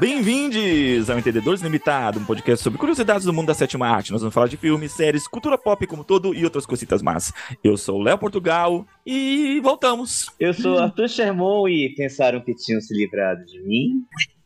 [0.00, 4.12] Bem-vindos ao Entendedores Limitado, um podcast sobre curiosidades do mundo da sétima arte.
[4.12, 7.30] Nós vamos falar de filmes, séries, cultura pop como todo e outras cositas más.
[7.62, 10.24] Eu sou o Léo Portugal e voltamos.
[10.40, 13.90] Eu sou Arthur Sherman e pensaram que tinham se livrado de mim?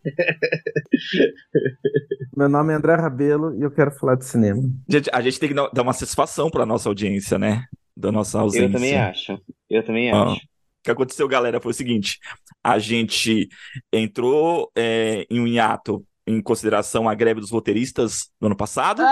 [2.37, 4.61] Meu nome é André Rabelo e eu quero falar de cinema.
[4.89, 7.63] Gente, a gente tem que dar uma satisfação para nossa audiência, né?
[7.97, 8.67] Da nossa ausência.
[8.67, 9.41] Eu também acho.
[9.71, 10.33] Eu também Ah.
[10.33, 10.41] acho.
[10.85, 12.19] O que aconteceu, galera, foi o seguinte:
[12.63, 13.49] a gente
[13.91, 19.03] entrou é, em um hiato em consideração à greve dos roteiristas no ano passado.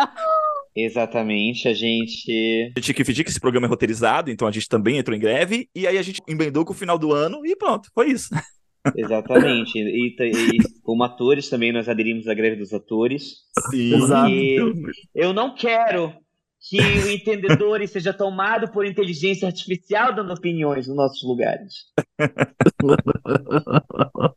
[0.77, 2.31] Exatamente, a gente.
[2.75, 5.17] A gente tinha que fingir que esse programa é roteirizado, então a gente também entrou
[5.17, 8.11] em greve, e aí a gente emendou com o final do ano e pronto, foi
[8.11, 8.29] isso.
[8.95, 9.79] Exatamente.
[9.79, 13.37] E, e como atores também nós aderimos à greve dos atores.
[13.71, 13.95] Sim.
[13.95, 14.31] Exato.
[14.31, 14.59] E
[15.15, 16.13] eu não quero
[16.69, 21.87] que o entendedor seja tomado por inteligência artificial dando opiniões nos nossos lugares.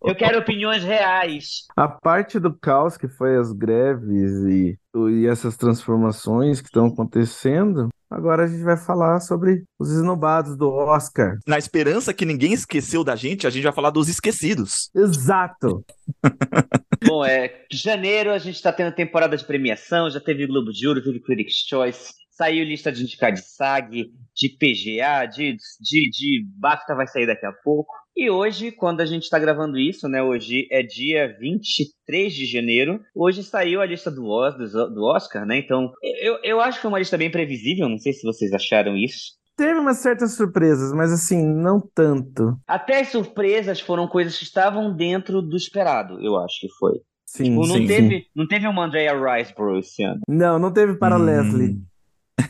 [0.03, 1.65] Eu quero opiniões reais.
[1.75, 7.89] A parte do caos que foi as greves e, e essas transformações que estão acontecendo,
[8.09, 11.37] agora a gente vai falar sobre os esnobados do Oscar.
[11.47, 14.89] Na esperança que ninguém esqueceu da gente, a gente vai falar dos esquecidos.
[14.95, 15.83] Exato!
[17.05, 21.03] Bom, é janeiro a gente está tendo temporada de premiação, já teve Globo de Ouro,
[21.03, 26.93] teve Critics' Choice, saiu lista de indicar de SAG, de PGA, de, de, de BAFTA
[26.95, 27.93] vai sair daqui a pouco.
[28.15, 30.21] E hoje, quando a gente está gravando isso, né?
[30.21, 32.99] Hoje é dia 23 de janeiro.
[33.13, 35.57] Hoje saiu a lista do, do, do Oscar, né?
[35.57, 35.91] Então,
[36.21, 37.89] eu, eu acho que foi uma lista bem previsível.
[37.89, 39.33] Não sei se vocês acharam isso.
[39.57, 42.57] Teve umas certas surpresas, mas assim, não tanto.
[42.67, 46.93] Até as surpresas foram coisas que estavam dentro do esperado, eu acho que foi.
[47.25, 50.19] Sim, Tipo, não, sim, teve, não teve uma Andrea Riseborough esse ano.
[50.27, 51.23] Não, não teve para Hum.
[51.23, 51.77] Leslie.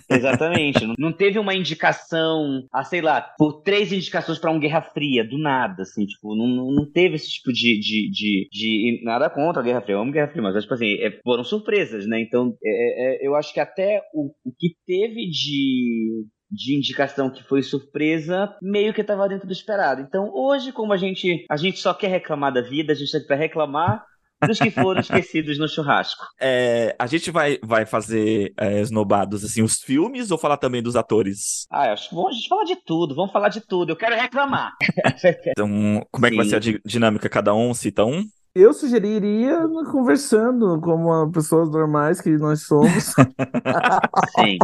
[0.09, 0.85] Exatamente.
[0.97, 5.37] Não- teve uma indicação, ah, sei lá, por três indicações pra um Guerra Fria, do
[5.37, 9.65] nada, assim, tipo, não, não, teve esse tipo de, de, de, de- Nada contra a
[9.65, 12.19] Guerra Fria, eu amo Guerra Fria, mas, tipo assim, é, foram surpresas, né?
[12.21, 16.25] Então, é, é, eu acho que até o, o que teve de.
[16.49, 20.01] De indicação que foi surpresa, meio que estava dentro do esperado.
[20.01, 23.17] Então, hoje, como a gente, a gente só quer reclamar da vida, a gente tá
[23.17, 24.05] aqui pra reclamar
[24.47, 26.23] dos que foram esquecidos no churrasco.
[26.39, 30.95] É, a gente vai, vai fazer é, esnobados, assim, os filmes ou falar também dos
[30.95, 31.65] atores?
[31.71, 33.91] Ah, eu acho que bom a gente falar de tudo, vamos falar de tudo.
[33.91, 34.71] Eu quero reclamar.
[35.47, 36.49] Então, como é que vai Sim.
[36.49, 37.29] ser a di- dinâmica?
[37.29, 38.23] Cada um cita um?
[38.53, 43.13] Eu sugeriria conversando como pessoas normais que nós somos.
[44.35, 44.57] Sim.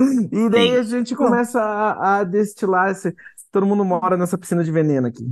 [0.32, 0.76] E daí Sim.
[0.76, 3.14] a gente começa a, a destilar esse.
[3.52, 5.24] Todo mundo mora nessa piscina de veneno aqui.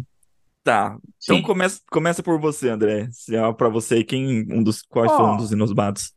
[0.62, 0.98] Tá.
[1.22, 1.42] Então Sim.
[1.42, 3.08] começa, começa por você, André.
[3.12, 5.16] Se é pra você, quem um dos quais Ó.
[5.16, 6.12] foram um dos inosbados?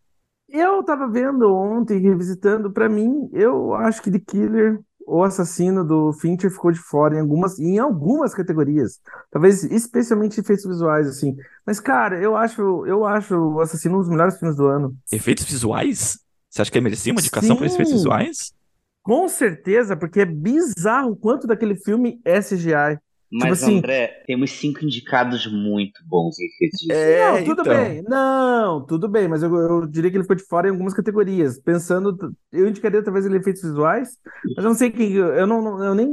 [0.49, 6.13] Eu tava vendo ontem, revisitando, pra mim, eu acho que The Killer, o assassino do
[6.13, 8.99] Fincher, ficou de fora em algumas, em algumas categorias.
[9.31, 11.35] Talvez especialmente efeitos visuais, assim.
[11.65, 14.95] Mas, cara, eu acho, eu acho o assassino um dos melhores filmes do ano.
[15.11, 16.19] Efeitos visuais?
[16.49, 18.53] Você acha que merecia uma indicação para efeitos visuais?
[19.01, 22.99] Com certeza, porque é bizarro o quanto daquele filme é CGI.
[23.39, 27.07] Mas, assim- André, temos cinco indicados muito bons em efeitos visuais.
[27.07, 27.65] É, Não, tudo então.
[27.65, 28.01] bem.
[28.03, 31.57] Não, tudo bem, mas eu, eu diria que ele ficou de fora em algumas categorias.
[31.59, 34.17] Pensando, eu indicaria talvez ele efeitos visuais,
[34.55, 36.07] mas eu não sei quem, eu não, eu nem,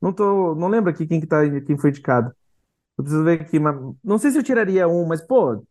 [0.00, 2.32] não tô, não lembro aqui quem que tá, quem foi indicado.
[2.98, 5.64] Eu preciso ver aqui, mas não sei se eu tiraria um, mas pô,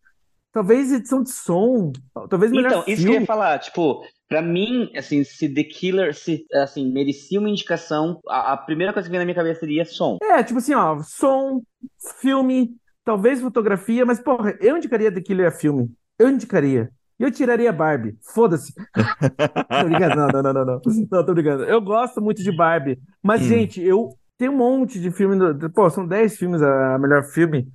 [0.53, 1.91] talvez edição de som,
[2.29, 3.25] talvez melhor Então, isso que eu ia filme.
[3.25, 8.57] falar, tipo, pra mim, assim, se The Killer, se, assim, merecia uma indicação, a, a
[8.57, 10.17] primeira coisa que vem na minha cabeça seria som.
[10.21, 11.61] É, tipo assim, ó, som,
[12.19, 15.91] filme, talvez fotografia, mas porra, eu indicaria The Killer a filme.
[16.17, 16.89] Eu indicaria.
[17.17, 18.17] Eu tiraria Barbie.
[18.33, 18.73] Foda-se.
[19.77, 20.81] Tô brincando, não, não, não, não, não.
[21.11, 21.63] Não, tô brincando.
[21.63, 22.99] Eu gosto muito de Barbie.
[23.23, 23.47] Mas, Hum.
[23.47, 25.37] gente, eu tenho um monte de filme.
[25.53, 27.67] do- Pô, são 10 filmes a a melhor filme.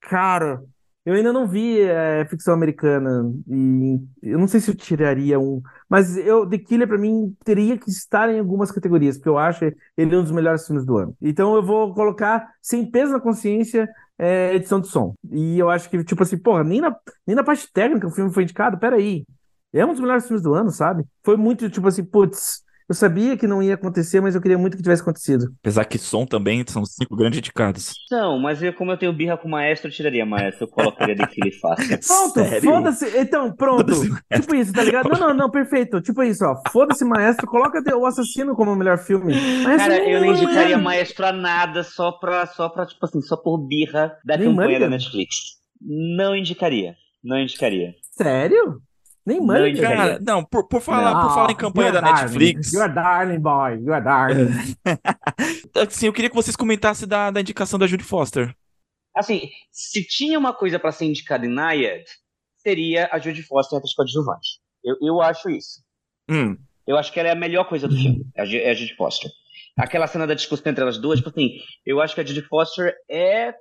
[0.00, 0.62] Cara,
[1.06, 3.32] eu ainda não vi é, ficção americana.
[3.48, 5.62] E eu não sei se eu tiraria um.
[5.88, 9.64] Mas eu, The Killer, pra mim, teria que estar em algumas categorias, porque eu acho
[9.96, 11.16] ele um dos melhores filmes do ano.
[11.22, 13.88] Então eu vou colocar, sem peso na consciência,
[14.18, 15.14] é, edição de som.
[15.30, 18.34] E eu acho que, tipo assim, porra, nem na, nem na parte técnica o filme
[18.34, 19.24] foi indicado, peraí.
[19.72, 21.04] É um dos melhores filmes do ano, sabe?
[21.22, 24.76] Foi muito, tipo assim, putz, eu sabia que não ia acontecer, mas eu queria muito
[24.76, 25.52] que tivesse acontecido.
[25.60, 27.94] Apesar que som também são cinco grandes indicados.
[28.10, 31.16] Não, mas eu, como eu tenho birra com o maestro, eu tiraria maestro, eu colocaria
[31.16, 31.98] The Killer fácil.
[32.06, 32.62] Pronto, Sério?
[32.70, 33.18] foda-se.
[33.18, 33.94] Então, pronto.
[33.94, 35.08] Foda-se, Tipo isso, tá ligado?
[35.08, 36.00] Não, não, não, perfeito.
[36.00, 36.60] Tipo isso, ó.
[36.70, 37.46] Foda-se, maestro.
[37.46, 39.34] Coloca o assassino como o melhor filme.
[39.62, 43.20] Maestro Cara, eu não é- indicaria maestro a nada só pra, só pra, tipo assim,
[43.20, 44.90] só por birra da Nem campanha da Mulligan?
[44.90, 45.34] Netflix.
[45.80, 46.94] Não indicaria.
[47.22, 47.94] Não indicaria.
[48.12, 48.80] Sério?
[49.26, 49.80] Nem Não, manda.
[49.80, 53.82] Cara, não, por, por falar, por falar em campanha da Netflix, You are darling, boy.
[53.82, 54.50] You are darling.
[55.74, 58.54] assim, eu queria que vocês comentassem da, da indicação da Judy Foster.
[59.16, 62.04] Assim, se tinha uma coisa para ser indicada em Nayad,
[62.58, 64.60] seria a Judy Foster entre as coadjuvantes.
[64.84, 65.82] Eu, eu acho isso.
[66.30, 66.56] Hum.
[66.86, 69.28] Eu acho que ela é a melhor coisa do filme, é a Judy Foster.
[69.76, 72.94] Aquela cena da discussão entre elas duas, tipo assim, eu acho que a Judy Foster
[73.10, 73.54] é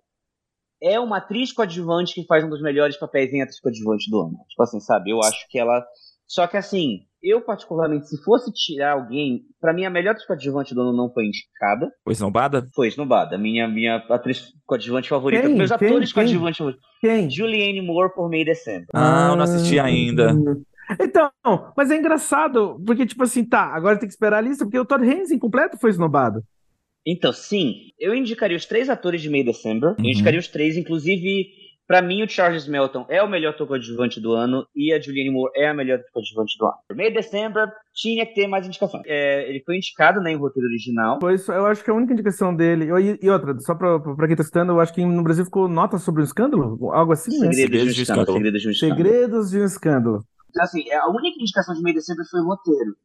[0.81, 4.37] é uma atriz coadjuvante que faz um dos melhores papéis em atriz coadjuvante do ano.
[4.49, 5.11] Tipo assim, sabe?
[5.11, 5.83] Eu acho que ela.
[6.27, 10.73] Só que assim, eu particularmente, se fosse tirar alguém, pra mim a melhor atriz coadjuvante
[10.73, 12.67] do ano não foi indicada, Foi esnobada?
[12.73, 15.43] foi Snowbada, minha minha atriz coadjuvante favorita.
[15.47, 15.55] Quem?
[15.55, 15.87] Meus Quem?
[15.87, 16.23] atores Quem?
[16.23, 16.85] coadjuvantes favoritos.
[16.99, 17.29] Quem?
[17.29, 18.87] Julianne Moore por May December.
[18.93, 20.33] Ah, eu não assisti ainda.
[20.99, 21.31] Então,
[21.75, 24.85] mas é engraçado, porque, tipo assim, tá, agora tem que esperar a lista, porque o
[24.85, 26.43] Todd Haynes incompleto foi esnobado.
[27.05, 29.91] Então, sim, eu indicaria os três atores de May December.
[29.91, 30.05] Uhum.
[30.05, 31.47] Eu indicaria os três, inclusive,
[31.87, 35.29] pra mim, o Charles Melton é o melhor ator coadjuvante do ano e a Julianne
[35.29, 36.75] Moore é a melhor ator coadjuvante do ano.
[36.95, 39.03] May December tinha que ter mais indicações.
[39.05, 41.19] É, ele foi indicado né, em roteiro original.
[41.21, 42.85] Foi isso, eu acho que é a única indicação dele.
[42.85, 45.67] E, e outra, só pra, pra quem tá citando, eu acho que no Brasil ficou
[45.67, 47.53] nota sobre um escândalo, algo assim, né?
[47.53, 48.23] Segredos de Segredos um de escândalo.
[48.23, 48.39] Escândalo.
[48.39, 48.97] Segredos de um escândalo.
[48.97, 50.25] Segredos de um escândalo.
[50.49, 52.95] Então, assim, a única indicação de May December foi o roteiro.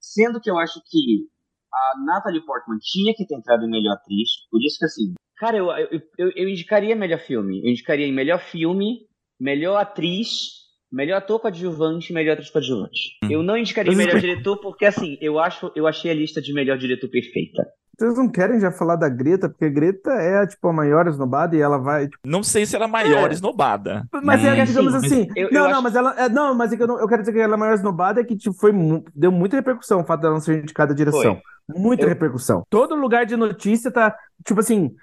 [0.00, 1.28] Sendo que eu acho que
[1.72, 4.28] a Natalie Portman tinha que ter entrado em melhor atriz.
[4.50, 7.62] Por isso que, assim, cara, eu, eu, eu, eu indicaria melhor filme.
[7.64, 9.06] Eu indicaria em melhor filme,
[9.38, 10.60] melhor atriz,
[10.92, 13.18] melhor ator coadjuvante e melhor atriz coadjuvante.
[13.30, 16.76] Eu não indicaria melhor diretor porque, assim, eu acho, eu achei a lista de melhor
[16.76, 17.62] diretor perfeita.
[18.00, 21.54] Vocês não querem já falar da Greta, porque a Greta é, tipo, a maior esnobada
[21.54, 23.32] e ela vai, tipo, Não sei se ela é a maior É.
[23.34, 24.06] esnobada.
[24.24, 24.64] Mas é, Hum.
[24.64, 25.28] digamos Sim, assim.
[25.36, 26.14] eu- não, eu não, acho- mas ela.
[26.18, 27.74] é, não, mas é que eu, não- eu quero dizer que ela é a maior
[27.74, 28.72] esnobada é que tipo, foi,
[29.14, 31.38] deu muita repercussão o fato dela não ser indicada à direção.
[31.68, 32.62] Muita Eu- repercussão.
[32.70, 34.94] Todo lugar de notícia tá, tipo assim,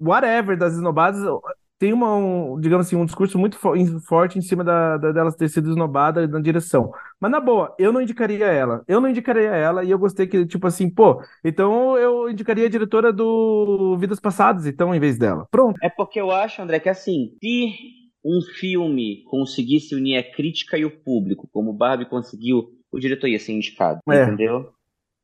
[0.00, 1.20] whatever das esnobadas.
[1.78, 3.74] Tem uma, um, digamos assim, um discurso muito fo-
[4.06, 6.90] forte em cima da, da- delas ter sido esnobada na direção.
[7.20, 8.82] Mas na boa, eu não indicaria ela.
[8.88, 12.68] Eu não indicaria ela e eu gostei que, tipo assim, pô, então eu indicaria a
[12.70, 15.46] diretora do Vidas Passadas, então, em vez dela.
[15.50, 15.78] Pronto.
[15.82, 17.74] É porque eu acho, André, que assim, se
[18.24, 23.38] um filme conseguisse unir a crítica e o público, como Barbie conseguiu, o diretor ia
[23.38, 24.24] ser indicado, É.
[24.24, 24.72] entendeu?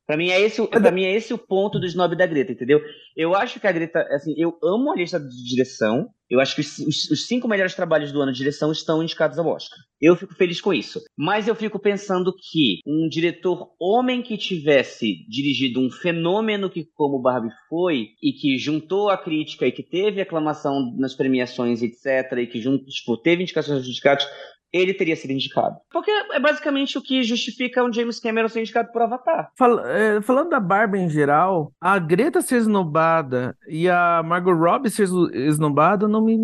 [0.07, 2.51] Pra mim, é esse, o- pra mim é esse o ponto do snob da Greta,
[2.51, 2.79] entendeu?
[3.17, 6.07] Eu acho que a Greta, assim, eu amo a lista de direção.
[6.29, 9.39] Eu acho que os, os- os cinco melhores trabalhos do ano de direção estão indicados
[9.39, 9.77] ao Oscar.
[9.99, 11.01] Eu fico feliz com isso.
[11.17, 17.21] Mas eu fico pensando que um diretor homem que tivesse dirigido um fenômeno que como
[17.21, 22.47] Barbie foi e que juntou a crítica e que teve aclamação nas premiações, etc, e
[22.47, 24.27] que junto, tipo, teve indicações dos sindicatos,
[24.73, 25.77] ele teria sido indicado.
[25.91, 29.49] Porque é basicamente o que justifica um James Cameron ser indicado por Avatar.
[29.57, 34.89] Fal- é, falando da Barbie em geral, a Greta ser esnobada e a Margot Robbie
[34.89, 36.35] ser esno- esnobada não me.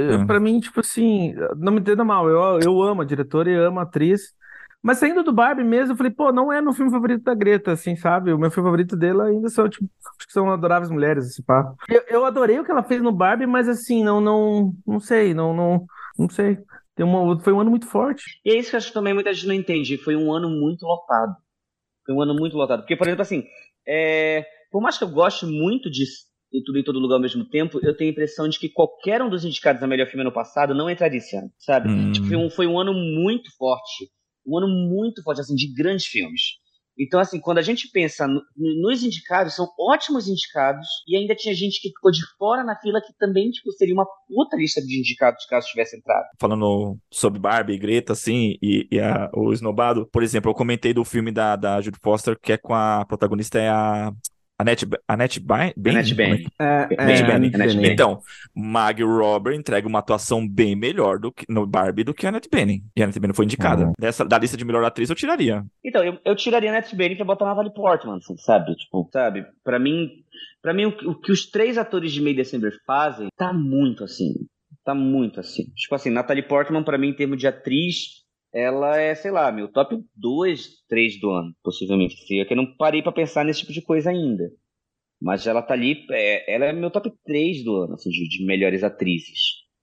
[0.00, 0.26] é, Hum.
[0.26, 3.78] Pra mim, tipo assim, não me entenda mal, eu, eu amo a diretora e amo
[3.80, 4.32] a atriz.
[4.82, 7.72] Mas saindo do Barbie mesmo, eu falei, pô, não é meu filme favorito da Greta,
[7.72, 8.32] assim, sabe?
[8.32, 9.84] O meu filme favorito dela ainda são, tipo,
[10.18, 11.74] acho que são Adoráveis Mulheres, esse pá.
[11.86, 15.34] Eu, eu adorei o que ela fez no Barbie, mas assim, não, não, não sei,
[15.34, 15.84] não, não,
[16.18, 16.58] não sei.
[17.00, 18.22] Tem uma, foi um ano muito forte.
[18.44, 19.96] E é isso que eu acho que também muita gente não entende.
[19.96, 21.34] Foi um ano muito lotado.
[22.04, 22.80] Foi um ano muito lotado.
[22.80, 23.42] Porque, por exemplo, assim,
[23.88, 26.04] é, por mais que eu goste muito de
[26.52, 29.22] de tudo em todo lugar ao mesmo tempo, eu tenho a impressão de que qualquer
[29.22, 31.88] um dos indicados a melhor filme ano passado não entraria esse ano, sabe?
[31.88, 32.10] Hum.
[32.10, 34.10] Tipo, foi, um, foi um ano muito forte.
[34.44, 36.42] Um ano muito forte, assim, de grandes filmes.
[37.00, 41.54] Então, assim, quando a gente pensa no- nos indicados, são ótimos indicados, e ainda tinha
[41.54, 44.98] gente que ficou de fora na fila que também, tipo, seria uma puta lista de
[44.98, 46.26] indicados caso tivesse entrado.
[46.38, 50.92] Falando sobre Barbie e Greta, assim, e, e a- o esnobado, por exemplo, eu comentei
[50.92, 54.12] do filme da, da Judy Foster, que é com a protagonista é a
[54.60, 55.72] Annette, Annette Bening?
[55.86, 56.36] Annette é Bening.
[56.38, 57.50] que- É, é, Bening.
[57.50, 57.86] Bening.
[57.86, 58.20] Então,
[58.54, 62.48] Maggie Robert entrega uma atuação bem melhor do que, no Barbie do que a Annette
[62.50, 62.82] Bening.
[62.96, 63.86] E a Annette Bening foi indicada.
[63.86, 63.92] Uhum.
[63.98, 65.64] Dessa, da lista de melhor atriz, eu tiraria.
[65.84, 68.74] Então, eu, eu tiraria a Annette Bening pra botar na Natalie Portman, assim, sabe?
[68.76, 69.44] Tipo, sabe?
[69.64, 70.08] Pra mim,
[70.62, 74.04] pra mim o, que- o que os três atores de May December fazem tá muito
[74.04, 74.34] assim.
[74.84, 75.64] Tá muito assim.
[75.74, 78.19] Tipo assim, Natalie Portman, pra mim, em termos de atriz,
[78.52, 82.16] ela é, sei lá, meu top 2, 3 do ano, possivelmente.
[82.40, 84.44] É que eu não parei pra pensar nesse tipo de coisa ainda.
[85.20, 88.44] Mas ela tá ali, é, ela é meu top 3 do ano, assim, de, de
[88.44, 89.38] melhores atrizes,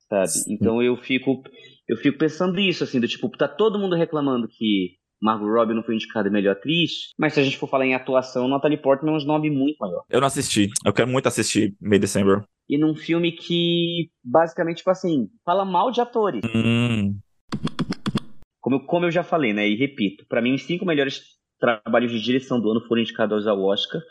[0.09, 0.31] sabe?
[0.49, 1.43] Então eu fico,
[1.87, 5.83] eu fico pensando isso, assim, do tipo, tá todo mundo reclamando que Margot Robbie não
[5.83, 9.17] foi indicada melhor atriz, mas se a gente for falar em atuação, Natalie Portman é
[9.17, 10.03] um nome muito maior.
[10.09, 10.69] Eu não assisti.
[10.85, 12.43] Eu quero muito assistir May December.
[12.69, 16.41] E num filme que, basicamente, tipo assim, fala mal de atores.
[16.53, 17.17] Hum,
[18.67, 21.21] Como eu, como eu já falei, né, e repito, pra mim os cinco melhores
[21.57, 24.01] trabalhos de direção do ano foram indicados ao Oscar,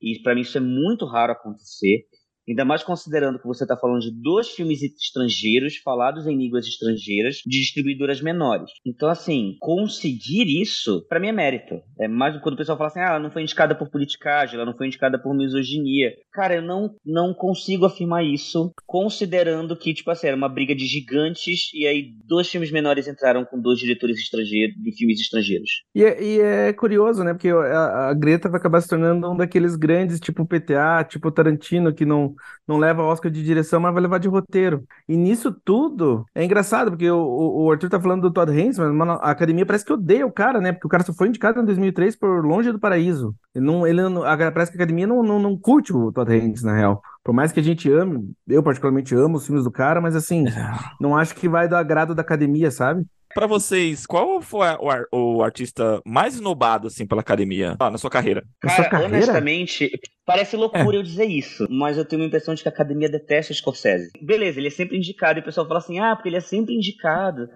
[0.00, 2.06] e pra mim isso é muito raro acontecer.
[2.48, 7.36] Ainda mais considerando que você está falando de dois filmes estrangeiros, falados em línguas estrangeiras,
[7.44, 8.70] de distribuidoras menores.
[8.84, 11.80] Então, assim, conseguir isso, para mim é mérito.
[11.98, 14.64] É mais quando o pessoal fala assim, ah, ela não foi indicada por politicagem, ela
[14.64, 16.12] não foi indicada por misoginia.
[16.32, 20.86] Cara, eu não, não consigo afirmar isso, considerando que, tipo assim, era uma briga de
[20.86, 25.70] gigantes e aí dois filmes menores entraram com dois diretores estrangeiros, de filmes estrangeiros.
[25.94, 27.32] E, é, e é curioso, né?
[27.32, 31.94] Porque a, a, Greta vai acabar se tornando um daqueles grandes, tipo PTA, tipo Tarantino,
[31.94, 32.34] que não,
[32.66, 34.84] não leva Oscar de direção, mas vai levar de roteiro.
[35.08, 38.92] E nisso tudo, é engraçado, porque o, o Arthur tá falando do Todd Haynes, mas
[38.92, 40.72] mano, a academia parece que odeia o cara, né?
[40.72, 43.34] Porque o cara só foi indicado em 2003 por Longe do Paraíso.
[43.54, 46.32] Ele não, ele não, a, parece que a academia não, não, não curte o Todd
[46.32, 47.00] Haynes, na real.
[47.24, 50.46] Por mais que a gente ame, eu particularmente amo os filmes do cara, mas assim,
[50.46, 50.72] é.
[51.00, 53.04] não acho que vai do agrado da academia, sabe?
[53.36, 54.66] Para vocês, qual foi
[55.12, 58.42] o, o, artista mais esnobado, assim, pela academia ah, na sua carreira?
[58.58, 59.14] Cara, sua carreira?
[59.14, 59.90] honestamente,
[60.24, 60.98] parece loucura é.
[60.98, 64.10] eu dizer isso, mas eu tenho a impressão de que a academia detesta o Scorsese.
[64.22, 66.74] Beleza, ele é sempre indicado, e o pessoal fala assim, ah, porque ele é sempre
[66.74, 67.46] indicado,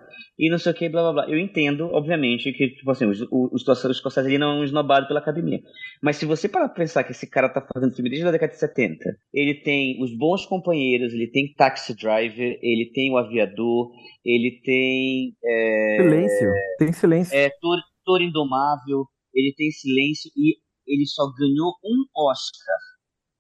[0.41, 1.31] e não sei o que, blá blá blá.
[1.31, 5.07] Eu entendo, obviamente, que, tipo assim, o, o, o Scorsese ele não é um esnobado
[5.07, 5.61] pela academia.
[6.03, 8.51] Mas se você parar pra pensar que esse cara tá fazendo filme desde a década
[8.51, 9.05] de 70,
[9.35, 13.91] ele tem Os Bons Companheiros, ele tem Taxi Driver, ele tem O Aviador,
[14.25, 15.37] ele tem.
[15.45, 16.53] É, silêncio.
[16.79, 17.37] Tem silêncio.
[17.37, 19.05] É, Tor, Tor Indomável.
[19.35, 20.57] Ele tem silêncio e
[20.87, 22.79] ele só ganhou um Oscar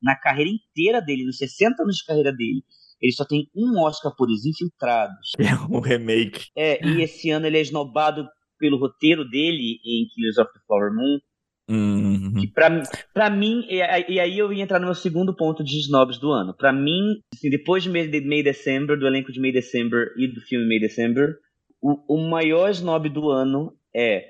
[0.02, 2.62] na carreira inteira dele, nos 60 anos de carreira dele.
[3.00, 5.32] Ele só tem um Oscar por Os Infiltrados.
[5.40, 6.48] É um remake.
[6.56, 8.26] É, e esse ano ele é esnobado
[8.58, 11.18] pelo roteiro dele em Killers of the Flower Moon.
[11.70, 12.50] Uhum.
[12.52, 12.82] Pra,
[13.14, 16.30] pra mim, e, e, aí eu ia entrar no meu segundo ponto de snobs do
[16.30, 16.52] ano.
[16.52, 20.26] Pra mim, assim, depois de May, de May December, do elenco de May December e
[20.26, 21.36] do filme May December,
[21.80, 24.24] o, o maior snob do ano é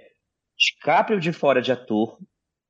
[0.58, 2.18] DiCaprio de fora de ator.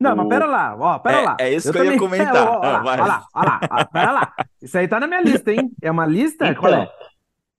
[0.01, 0.17] Não, o...
[0.17, 1.37] mas pera lá, ó, pera é, lá.
[1.39, 1.95] É isso eu que eu também...
[1.95, 2.37] ia comentar.
[2.37, 4.35] É, ó, ó, ah, lá, ó lá, ó lá, ó, pera lá.
[4.63, 5.71] Isso aí tá na minha lista, hein?
[5.83, 6.49] É uma lista?
[6.49, 6.89] Então, Qual é?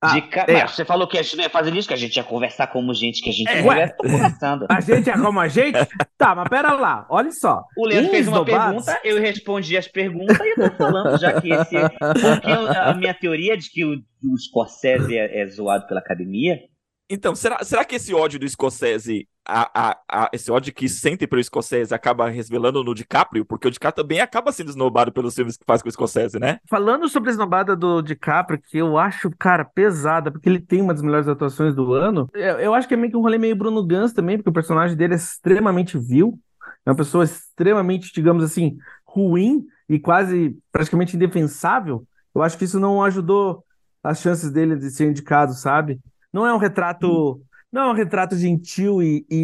[0.03, 0.45] Ah, ca...
[0.47, 0.63] é.
[0.63, 2.65] Mas você falou que a gente não ia fazer isso, que a gente ia conversar
[2.67, 3.61] como gente, que a gente é.
[3.61, 4.65] conversa conversando.
[4.67, 5.77] A gente é como a gente?
[6.17, 7.63] tá, mas pera lá, olha só.
[7.77, 11.53] O Leandro fez uma pergunta, eu respondi as perguntas e eu tô falando já que
[11.53, 11.75] esse.
[11.79, 16.57] Porque a minha teoria de que o, o Scorsese é, é zoado pela academia
[17.11, 21.27] então, será, será que esse ódio do Scorsese, a, a, a, esse ódio que sente
[21.27, 23.43] pelo Scorsese acaba revelando no DiCaprio?
[23.43, 26.59] Porque o DiCaprio também acaba sendo esnobado pelos filmes que faz com o Scorsese, né?
[26.69, 30.93] Falando sobre a esnobada do DiCaprio, que eu acho, cara, pesada, porque ele tem uma
[30.93, 33.57] das melhores atuações do ano, eu, eu acho que é meio que um rolê meio
[33.57, 36.39] Bruno Gans também, porque o personagem dele é extremamente vil,
[36.85, 42.07] é uma pessoa extremamente, digamos assim, ruim e quase praticamente indefensável.
[42.33, 43.65] Eu acho que isso não ajudou
[44.01, 45.99] as chances dele de ser indicado, sabe?
[46.33, 47.41] Não é um retrato.
[47.71, 49.37] Não é um retrato gentil e, e,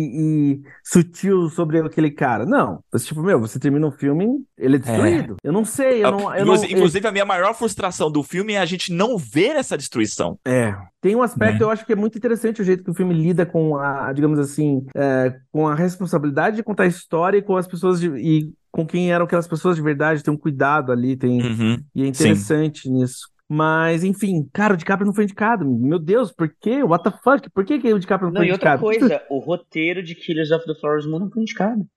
[0.57, 2.45] e sutil sobre aquele cara.
[2.45, 2.83] Não.
[2.91, 5.37] Mas, tipo, meu, você termina um filme, ele é destruído.
[5.41, 5.47] É.
[5.47, 6.03] Eu não sei.
[6.03, 8.91] Eu não, eu inclusive, não, inclusive, a minha maior frustração do filme é a gente
[8.91, 10.37] não ver essa destruição.
[10.45, 10.75] É.
[10.99, 11.63] Tem um aspecto, é.
[11.63, 14.39] eu acho que é muito interessante o jeito que o filme lida com a, digamos
[14.39, 18.51] assim, é, com a responsabilidade de contar a história e com as pessoas de, e
[18.71, 21.77] com quem eram aquelas pessoas de verdade, tem um cuidado ali, tem uhum.
[21.95, 22.93] e é interessante Sim.
[22.93, 23.29] nisso.
[23.49, 25.65] Mas, enfim, cara, o DiCaprio não foi indicado.
[25.65, 26.83] Meu Deus, por quê?
[26.83, 27.49] What the fuck?
[27.49, 28.83] Por que, que o DiCaprio não, não foi indicado?
[28.83, 31.87] E outra coisa, o roteiro de Killers of the Flowers Moon não foi indicado.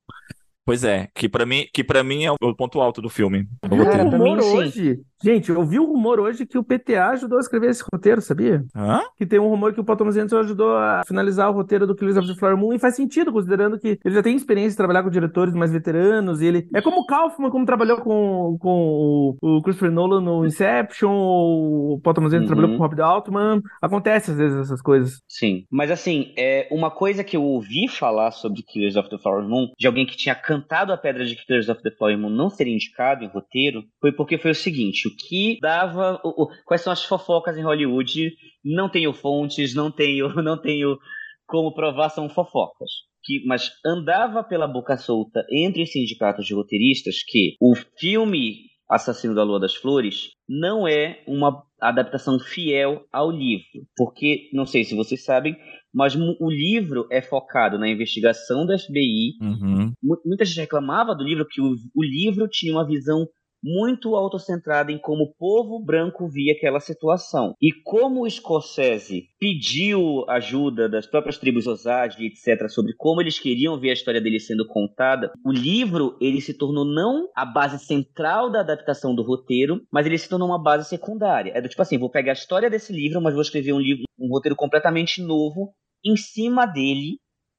[0.64, 3.48] Pois é, que para mim, que para mim é o ponto alto do filme.
[3.60, 5.00] Cara, rumor mim, hoje.
[5.22, 8.64] Gente, eu vi um rumor hoje que o PTA ajudou a escrever esse roteiro, sabia?
[8.74, 9.02] Hã?
[9.18, 11.94] Que tem um rumor que o Paul Thomas Anderson ajudou a finalizar o roteiro do
[11.94, 14.76] Killers of the Flower Moon e faz sentido, considerando que ele já tem experiência de
[14.78, 19.36] trabalhar com diretores mais veteranos e ele é como o Kaufman, como trabalhou com, com
[19.42, 22.56] o Christopher Nolan no Inception, o Paul Thomas Anderson uhum.
[22.56, 23.60] trabalhou com o Rob Altman.
[23.82, 25.20] Acontece às vezes essas coisas.
[25.28, 29.46] Sim, mas assim, é uma coisa que eu ouvi falar sobre Killers of the Flower
[29.46, 32.48] Moon de alguém que tinha cantado a pedra de Killers of the Flower Moon não
[32.48, 36.20] ser indicado em roteiro foi porque foi o seguinte: o que dava.
[36.24, 38.32] O, o, quais são as fofocas em Hollywood?
[38.64, 40.98] Não tenho fontes, não tenho, não tenho
[41.46, 42.90] como provar, são fofocas.
[43.22, 49.34] Que, mas andava pela boca solta entre os sindicatos de roteiristas que o filme Assassino
[49.34, 54.96] da Lua das Flores não é uma adaptação fiel ao livro, porque não sei se
[54.96, 55.56] vocês sabem,
[55.94, 59.34] mas o livro é focado na investigação da FBI.
[59.40, 59.92] Uhum.
[60.24, 63.26] Muita gente reclamava do livro que o, o livro tinha uma visão
[63.62, 67.54] muito autocentrada em como o povo branco via aquela situação.
[67.60, 73.78] E como o Scorsese pediu ajuda das próprias tribos Osage, etc., sobre como eles queriam
[73.78, 78.50] ver a história dele sendo contada, o livro ele se tornou não a base central
[78.50, 81.52] da adaptação do roteiro, mas ele se tornou uma base secundária.
[81.54, 84.04] É do tipo assim, vou pegar a história desse livro, mas vou escrever um livro,
[84.18, 85.72] um roteiro completamente novo
[86.04, 87.18] em cima dele,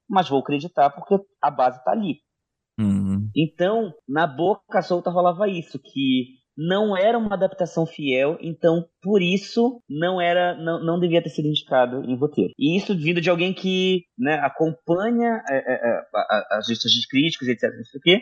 [0.09, 2.19] mas vou acreditar porque a base está ali.
[2.79, 3.29] Uhum.
[3.35, 9.81] Então, na boca solta rolava isso, que não era uma adaptação fiel, então por isso
[9.89, 12.53] não era, não, não devia ter sido indicado em roteiro.
[12.57, 16.01] E isso vindo de alguém que né, acompanha é, é, é
[16.51, 17.63] as listas de críticos, etc.
[17.75, 18.21] Não sei o quê,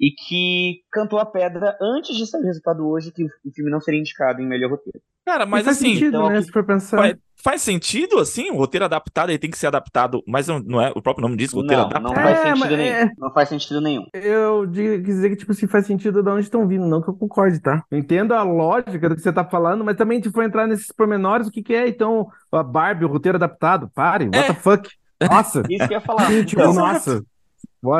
[0.00, 3.80] e que cantou a pedra antes de sair o resultado hoje que o filme não
[3.80, 5.00] seria indicado em melhor roteiro.
[5.24, 6.96] Cara, mas faz assim, sentido, então, né, se for pensar.
[6.98, 8.48] faz, faz sentido assim?
[8.50, 11.36] O roteiro adaptado ele tem que ser adaptado, mas não, não é o próprio nome
[11.36, 12.14] diz roteiro Não, adaptado.
[12.14, 12.92] não faz É, sentido nenhum.
[12.94, 14.06] é- Não faz sentido nenhum.
[14.14, 17.08] Eu digo- quis dizer que, tipo, se faz sentido de onde estão vindo, não que
[17.08, 17.82] eu concorde, tá?
[17.90, 20.92] Eu entendo a lógica do que você tá falando, mas também, se for entrar nesses
[20.92, 23.90] pormenores, o que que é, então, a Barbie, o roteiro adaptado?
[23.94, 24.42] Pare, what É.
[24.44, 24.88] the fuck?
[25.28, 26.44] Nossa, Isso que eu ia falar.
[26.44, 27.24] tipo, nossa.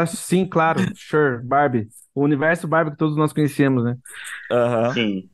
[0.06, 1.88] Sim, claro, sure, Barbie.
[2.14, 3.96] O universo Barbie que todos nós conhecemos, né?
[4.50, 4.92] Aham.
[4.94, 5.28] sim.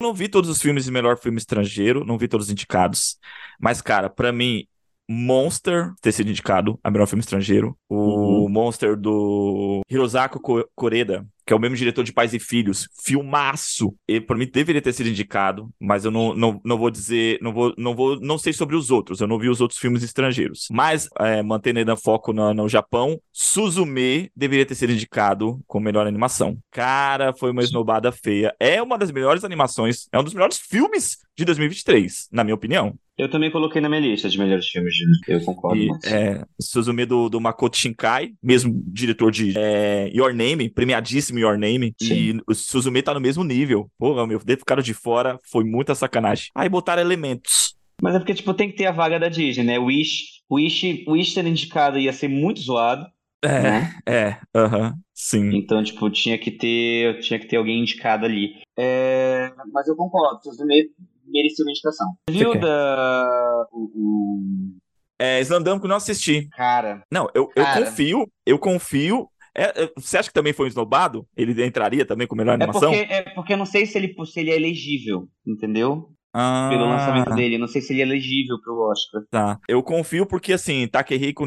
[0.00, 3.16] Não vi todos os filmes de melhor filme estrangeiro, não vi todos indicados.
[3.60, 4.66] Mas, cara, pra mim,
[5.08, 7.76] Monster ter sido indicado a melhor filme estrangeiro.
[7.88, 12.88] O Monster do Hirosako Ko- Koreda, que é o mesmo diretor de Pais e Filhos.
[13.04, 13.94] Filmaço.
[14.08, 17.52] Ele, pra mim, deveria ter sido indicado, mas eu não, não, não vou dizer, não
[17.52, 19.20] vou, não vou, não sei sobre os outros.
[19.20, 20.66] Eu não vi os outros filmes estrangeiros.
[20.70, 26.06] Mas, é, mantendo ainda foco na- no Japão, Suzume deveria ter sido indicado como melhor
[26.06, 26.58] animação.
[26.70, 28.54] Cara, foi uma esnobada feia.
[28.58, 32.94] É uma das melhores animações, é um dos melhores filmes de 2023, na minha opinião.
[33.16, 34.92] Eu também coloquei na minha lista de melhores filmes.
[34.94, 35.80] de- Eu concordo.
[35.80, 41.56] E, é, Suzume do, do Makoto Shinkai, mesmo diretor de é, Your Name, premiadíssimo Your
[41.56, 41.94] Name.
[42.02, 43.88] E o Suzume tá no mesmo nível.
[43.98, 46.48] Porra, meu, ter ficado de fora foi muita sacanagem.
[46.56, 47.74] Aí botaram elementos.
[48.02, 49.78] Mas é porque, tipo, tem que ter a vaga da Disney, né?
[49.78, 53.06] Wish, Wish, Wish sendo indicado ia ser muito zoado,
[53.42, 53.94] É, né?
[54.06, 55.54] é, aham, sim.
[55.56, 58.54] Então, tipo, tinha que ter, tinha que ter alguém indicado ali.
[58.76, 60.90] É, mas eu concordo, Suzume
[61.34, 62.06] merecia uma indicação.
[62.30, 62.60] Viu quer?
[62.60, 63.66] da...
[63.72, 64.76] O, o-
[65.18, 66.48] É, Slandam que eu não assisti.
[66.50, 67.84] Cara, Não, eu, eu Cara.
[67.84, 69.28] confio, eu confio.
[69.56, 71.26] É, é, você acha que também foi um esnobado?
[71.36, 72.90] Ele entraria também com melhor é animação?
[72.92, 76.08] porque, é porque eu não sei se ele, se ele é elegível, entendeu?
[76.34, 77.54] Ah, Pelo lançamento dele.
[77.54, 79.22] Eu não sei se ele é elegível pro Oscar.
[79.30, 79.58] Tá.
[79.68, 81.46] Eu confio porque, assim, Takehiko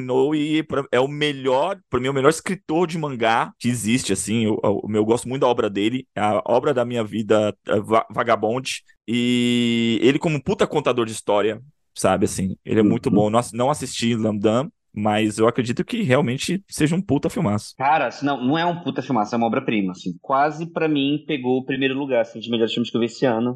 [0.67, 4.45] pra- é o melhor, pra mim, é o melhor escritor de mangá que existe, assim.
[4.45, 6.07] Eu, eu, eu gosto muito da obra dele.
[6.15, 8.81] é A obra da minha vida, é Va- Vagabond.
[9.07, 11.61] E ele, como um puta contador de história,
[11.93, 13.15] sabe, assim, ele é muito Uhum.
[13.15, 13.29] bom.
[13.29, 17.73] Não, não assisti Lamdam, mas eu acredito que realmente seja um puta filmaço.
[17.77, 20.13] Cara, não, não é um puta filmaço, é uma obra-prima, assim.
[20.21, 23.25] Quase, pra mim, pegou o primeiro lugar, assim, de melhores filmes que eu vi esse
[23.25, 23.55] ano.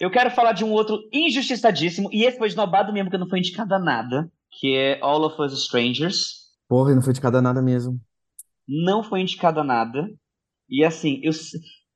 [0.00, 3.40] Eu quero falar de um outro injustiçadíssimo, e esse foi esnobado mesmo, que não foi
[3.40, 4.30] indicado a nada,
[4.60, 6.46] que é All of Us Strangers.
[6.68, 8.00] Porra, não foi indicado a nada mesmo.
[8.68, 10.08] Não foi indicado a nada.
[10.68, 11.32] E, assim, eu...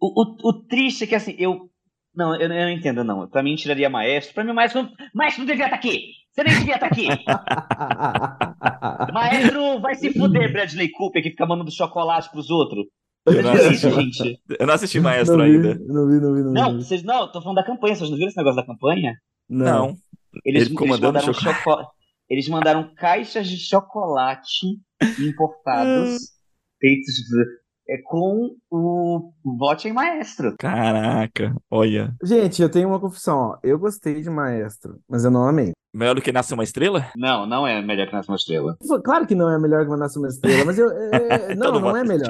[0.00, 1.70] O, o, o triste é que, assim, eu...
[2.14, 3.28] Não, eu, eu não entendo, não.
[3.28, 4.34] Pra mim, tiraria Maestro.
[4.34, 6.00] Pra mim, Maestro, Maestro não devia estar aqui.
[6.32, 7.06] Você nem devia estar aqui.
[9.12, 12.84] Maestro vai se fuder, Bradley Cooper, que fica mandando chocolate pros outros.
[13.26, 14.40] Eu não assisti, gente?
[14.58, 15.74] eu não assisti Maestro Não vi, ainda.
[15.86, 16.60] Não vi, não vi, não vi.
[16.60, 19.14] Não, vocês não, tô falando da campanha, vocês não viram esse negócio da campanha?
[19.48, 19.94] Não.
[20.44, 21.62] Eles, Ele ficou mandando mandaram chocolate.
[21.62, 21.92] choco-
[22.28, 24.66] Eles mandaram caixas de chocolate
[25.20, 26.18] importados,
[26.80, 27.14] feitos
[27.88, 30.54] é, com o Vote em Maestro.
[30.58, 32.14] Caraca, olha.
[32.22, 33.58] Gente, eu tenho uma confissão, ó.
[33.62, 35.72] Eu gostei de Maestro, mas eu não amei.
[35.94, 37.06] Melhor do que Nasce uma Estrela?
[37.16, 38.76] Não, não é melhor que Nasce uma Estrela.
[39.04, 40.88] Claro que não é melhor que Nasce uma Estrela, mas eu.
[40.90, 42.28] é- não, não é melhor.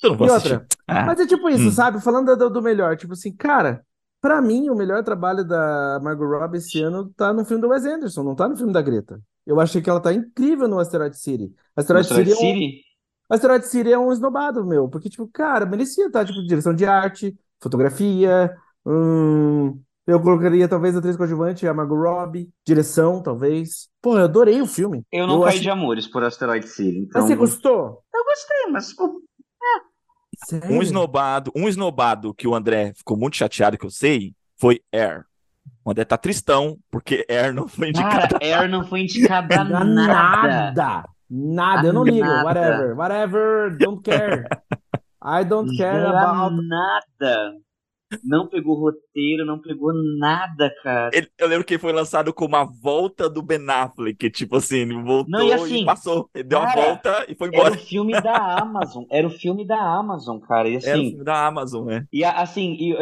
[0.00, 1.72] Então não vou E outra, Ah, mas é tipo isso, Hum.
[1.72, 2.00] sabe?
[2.02, 3.84] Falando do, do melhor, tipo assim, cara,
[4.20, 7.84] pra mim o melhor trabalho da Margot Robbie esse ano tá no filme do Wes
[7.84, 9.20] Anderson, não tá no filme da Greta.
[9.46, 11.52] Eu achei que ela tá incrível no Asteroid City.
[11.76, 12.82] Asteroid Asteroid City, é um, City?
[13.30, 17.36] Asteroid City é um esnobado, meu, porque, tipo, cara, merecia estar, tipo, direção de arte,
[17.62, 23.88] fotografia, hum, eu colocaria talvez a atriz coadjuvante, a Margot Robbie, direção, talvez.
[24.02, 25.04] Pô, eu adorei o filme.
[25.12, 27.26] Eu não Eu caí acho- de amores por Asteroid City, Mas então...
[27.26, 28.02] você gostou?
[28.12, 28.94] Eu gostei, mas...
[30.46, 30.70] Sério?
[30.70, 35.24] Um esnobado, um esnobado que o André ficou muito chateado que eu sei foi Air.
[35.84, 38.38] O André tá tristão porque Air não foi indicado.
[38.38, 39.84] Cara, Air não foi indicada a Nada.
[39.84, 41.04] nada.
[41.28, 41.88] Nada.
[41.88, 42.26] Eu não ligo.
[42.26, 42.44] Nada.
[42.44, 42.96] Whatever.
[42.96, 43.76] Whatever.
[43.78, 44.44] Don't care.
[45.22, 46.56] I don't care about.
[46.56, 47.54] nada.
[48.22, 51.12] Não pegou roteiro, não pegou nada, cara.
[51.12, 54.78] Ele- eu lembro que ele foi lançado como a volta do Ben Affleck, tipo assim,
[54.78, 57.74] ele voltou Não, e assim, passou, ele deu uma cara, volta e foi Era embora.
[57.74, 59.04] o filme da Amazon.
[59.10, 60.68] Era o filme da Amazon, cara.
[60.68, 62.06] E Era o assim, filme da Amazon, né?
[62.12, 62.94] e a, assim, e,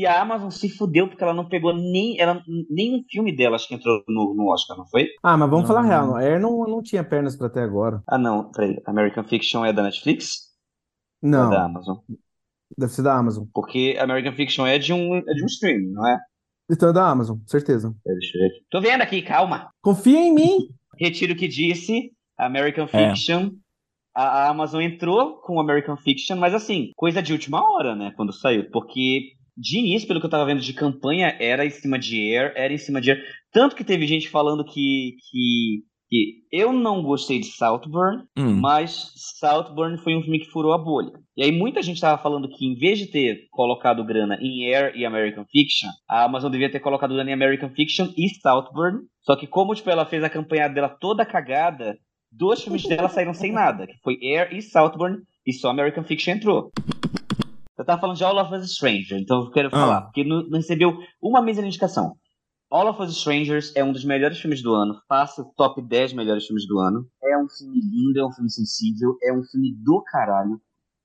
[0.00, 3.68] e a Amazon se fudeu porque ela não pegou nem, ela, nenhum filme dela, acho
[3.68, 5.08] que entrou no, no Oscar, não foi?
[5.22, 5.66] Ah, mas vamos Não.
[5.66, 6.14] falar a real.
[6.16, 8.04] A Air não, não tinha pernas pra até agora.
[8.06, 8.82] Ah, não, peraí.
[8.86, 10.50] American Fiction é da Netflix?
[11.34, 11.48] Ou é Não.
[11.48, 11.98] da Amazon?
[12.76, 13.44] Deve ser da Amazon.
[13.52, 16.18] Porque American Fiction é de um, é de um streaming, não é?
[16.70, 17.94] Então é da Amazon, certeza.
[18.04, 18.64] Peraí, Deixa eu ver aqui.
[18.70, 19.70] Tô vendo aqui, calma.
[19.82, 20.68] Confia em mim.
[20.98, 22.12] Retiro o que disse.
[22.38, 23.10] American É.
[23.10, 23.50] Fiction
[24.14, 28.12] a, a Amazon entrou com o American Fiction, mas assim, coisa de última hora, né?
[28.16, 28.68] Quando saiu.
[28.70, 32.52] Porque de início, pelo que eu tava vendo de campanha, era em cima de Air,
[32.56, 33.22] era em cima de Air.
[33.52, 38.60] Tanto que teve gente falando que, que, que eu não gostei de Southburn, Hum.
[38.60, 41.12] mas Southburn foi um filme que furou a bolha.
[41.36, 44.92] E aí muita gente tava falando que em vez de ter colocado grana em Air
[44.96, 48.98] e American Fiction, a Amazon devia ter colocado grana em American Fiction e Southburn.
[49.22, 51.96] Só que como tipo, ela fez a campanha dela toda cagada,
[52.32, 56.34] dois filmes dela saíram sem nada, que foi Air e Southburn, e só American Fiction
[56.34, 56.72] entrou.
[57.78, 60.58] Eu tava falando de All of Us Stranger, então eu quero falar, porque não, não
[60.58, 62.14] recebeu uma mesma indicação.
[62.70, 66.12] All of Us Strangers é um dos melhores filmes do ano, passa o top 10
[66.12, 67.04] melhores filmes do ano.
[67.20, 70.62] É um filme lindo, é um filme sensível, é um filme do caralho.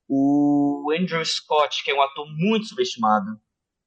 [0.08, 3.32] O Andrew Scott, que é um ator muito subestimado,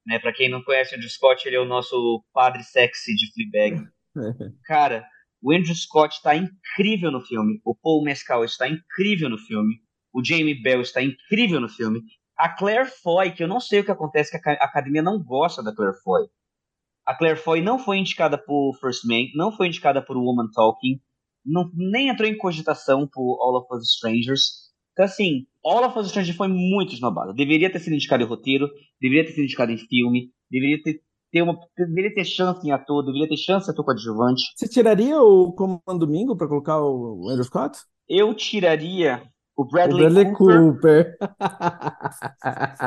[0.05, 0.19] né?
[0.19, 3.89] Pra quem não conhece o Andrew Scott, ele é o nosso padre sexy de Fleabag.
[4.67, 5.07] Cara,
[5.41, 7.61] o Andrew Scott tá incrível no filme.
[7.65, 9.77] O Paul Mescal está incrível no filme.
[10.13, 12.01] O Jamie Bell está incrível no filme.
[12.37, 15.63] A Claire Foy, que eu não sei o que acontece, que a academia não gosta
[15.63, 16.27] da Claire Foy.
[17.09, 21.01] A Claire Foy não foi indicada por First Man, não foi indicada por Woman Talking,
[21.43, 24.69] não, nem entrou em cogitação por All of Us Strangers.
[24.93, 27.33] Então, assim, All of Us Strangers foi muito esnobado.
[27.33, 28.69] Deveria ter sido indicado em roteiro,
[29.01, 31.01] deveria ter sido indicado em filme, deveria ter,
[31.33, 34.43] ter uma, deveria ter chance em ator, deveria ter chance em ator coadjuvante.
[34.55, 37.79] Você tiraria o Comando Domingo pra colocar o Andrew Scott?
[38.07, 39.23] Eu tiraria
[39.59, 41.19] o O Bradley, Bradley Cooper, Cooper.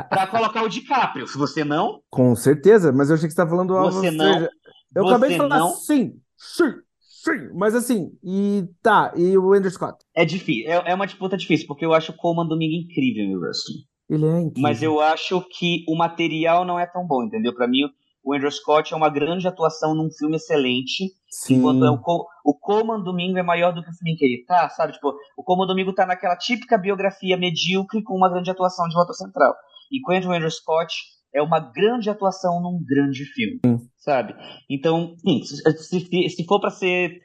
[0.10, 1.28] pra colocar o DiCaprio.
[1.28, 4.26] Se você não, Com certeza, mas eu achei que você estava falando do Você não,
[4.26, 4.50] Stranger.
[4.96, 5.70] Eu você acabei de falar não.
[5.72, 7.50] sim, sim, sim.
[7.54, 9.98] Mas assim, e tá, e o Andrew Scott?
[10.16, 10.72] é difícil.
[10.72, 13.80] É, é uma disputa difícil, porque eu acho o Coleman Domingo incrível em wrestling.
[14.10, 14.62] Ele é incrível.
[14.62, 17.54] Mas eu acho que o material não é tão bom, entendeu?
[17.54, 17.80] Pra mim,
[18.24, 21.56] o Andrew Scott é uma grande atuação num filme excelente, Sim.
[21.56, 24.26] enquanto é o, Co o Coleman Domingo é maior do que o filme em que
[24.26, 24.94] ele tá, sabe?
[24.94, 29.14] Tipo, o Coleman Domingo tá naquela típica biografia medíocre com uma grande atuação de volta
[29.14, 29.54] central.
[29.92, 30.94] Enquanto o Andrew Scott
[31.34, 33.60] é uma grande atuação num grande filme,
[33.98, 34.36] sabe?
[34.70, 37.20] Então, sim, se, se, se for pra ser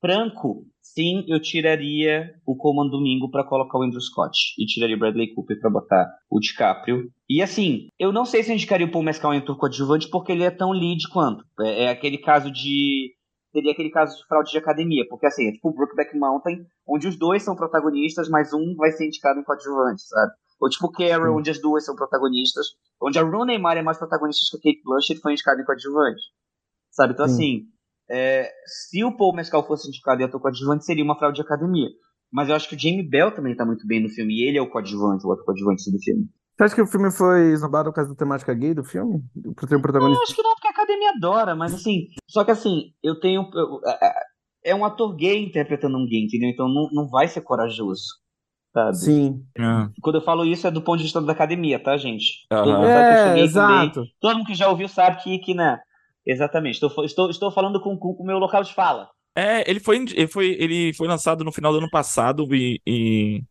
[0.00, 4.98] franco, sim, eu tiraria o Coleman Domingo pra colocar o Andrew Scott e tiraria o
[4.98, 7.10] Bradley Cooper pra botar o DiCaprio.
[7.28, 10.32] E assim, eu não sei se eu indicaria o Paul Mescal em ator coadjuvante porque
[10.32, 11.44] ele é tão lead quanto.
[11.60, 13.14] É, é aquele caso de
[13.52, 17.08] seria aquele caso de fraude de academia, porque assim, é tipo o Brokeback Mountain, onde
[17.08, 20.32] os dois são protagonistas, mas um vai ser indicado em coadjuvante, sabe?
[20.60, 22.66] Ou tipo Carol, onde as duas são protagonistas,
[23.02, 26.22] onde a Rooney Mara é mais protagonista que a Kate Blanchett foi indicada em coadjuvante,
[26.90, 27.14] sabe?
[27.14, 27.32] Então Sim.
[27.32, 27.62] assim,
[28.10, 31.88] é, se o Paul Mescal fosse indicado em ator coadjuvante, seria uma fraude de academia.
[32.32, 34.58] Mas eu acho que o Jamie Bell também tá muito bem no filme, e ele
[34.58, 36.24] é o coadjuvante, o ator coadjuvante do filme.
[36.56, 39.20] Você acha que o filme foi esnobado por causa da temática gay do filme?
[39.56, 40.22] Por ter um Eu protagonista?
[40.24, 42.08] acho que não, porque a academia adora, mas assim.
[42.28, 43.48] Só que assim, eu tenho.
[43.54, 44.14] eu- é- é-
[44.72, 46.50] é um ator gay interpretando um gay, entendeu?
[46.50, 48.02] Então não, não vai ser corajoso.
[48.74, 48.94] Sabe?
[48.96, 49.42] Sim.
[49.58, 52.46] Ah, Quando eu falo isso é do ponto de vista da academia, tá, gente?
[52.52, 52.64] Aham.
[52.64, 53.44] Todo mundo sabe que eu sou É, também.
[53.88, 54.04] exato.
[54.20, 55.78] Todo mundo que já ouviu sabe que, que né?
[56.30, 56.74] Exatamente.
[56.74, 59.10] Estou, estou, estou falando com, com o meu local de fala.
[59.36, 63.42] É, ele foi, ele foi, ele foi lançado no final do ano passado e, e,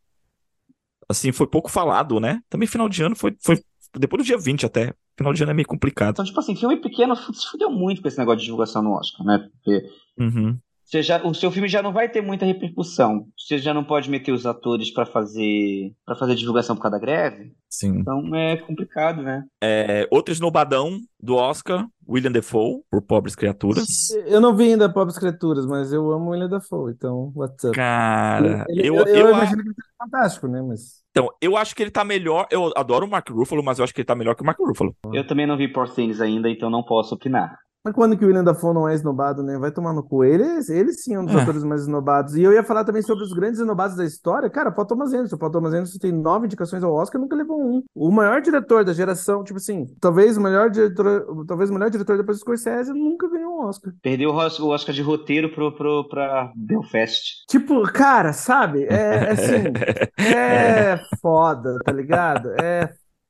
[1.07, 2.41] assim, foi pouco falado, né?
[2.49, 3.61] Também final de ano foi, foi
[3.97, 4.93] depois do dia 20 até.
[5.17, 6.11] Final de ano é meio complicado.
[6.11, 9.25] Então, tipo assim, filme pequeno se fudeu muito com esse negócio de divulgação no Oscar,
[9.25, 9.49] né?
[9.51, 9.89] Porque
[10.19, 10.57] Uhum.
[10.89, 13.27] Você já, o seu filme já não vai ter muita repercussão.
[13.37, 17.05] Você já não pode meter os atores pra fazer para fazer divulgação por causa da
[17.05, 17.53] greve.
[17.69, 17.99] Sim.
[17.99, 19.43] Então é complicado, né?
[19.61, 24.09] É, outro esnobadão do Oscar, William Defoe, por Pobres Criaturas.
[24.25, 27.75] Eu não vi ainda Pobres Criaturas, mas eu amo ele Dafoe, então what's up?
[27.75, 30.59] Cara, Ele- eu, eu, eu eu, imagino que ele seja fantástico, né?
[30.59, 32.47] Mas então, eu acho que ele tá melhor.
[32.49, 34.59] Eu adoro o Mark Ruffalo, mas eu acho que ele tá melhor que o Mark
[34.59, 34.95] Ruffalo.
[35.13, 37.57] Eu também não vi Poor Things ainda, então não posso opinar.
[37.83, 39.57] Mas quando que o William Dafoe não é esnobado, né?
[39.57, 40.23] Vai tomar no cu.
[40.25, 41.41] Ele, ele sim é um dos É.
[41.41, 42.35] atores mais esnobados.
[42.35, 44.49] E eu ia falar também sobre os grandes esnobados da história.
[44.49, 45.37] Cara, Paul Thomas Anderson.
[45.37, 47.81] Paul Thomas Anderson tem nove indicações ao Oscar, nunca levou um.
[47.95, 52.17] O maior diretor da geração, tipo assim, talvez o melhor diretor, talvez o melhor diretor
[52.17, 53.93] depois do Scorsese nunca ganhou um Oscar.
[54.03, 57.45] Perdeu o Os- o Oscar de roteiro pro, pro, pra Belfast.
[57.49, 58.83] Tipo, cara, sabe?
[58.83, 59.63] É, é assim,
[60.19, 62.49] é foda, tá ligado?
[62.61, 62.89] É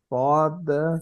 [0.09, 0.99] foda.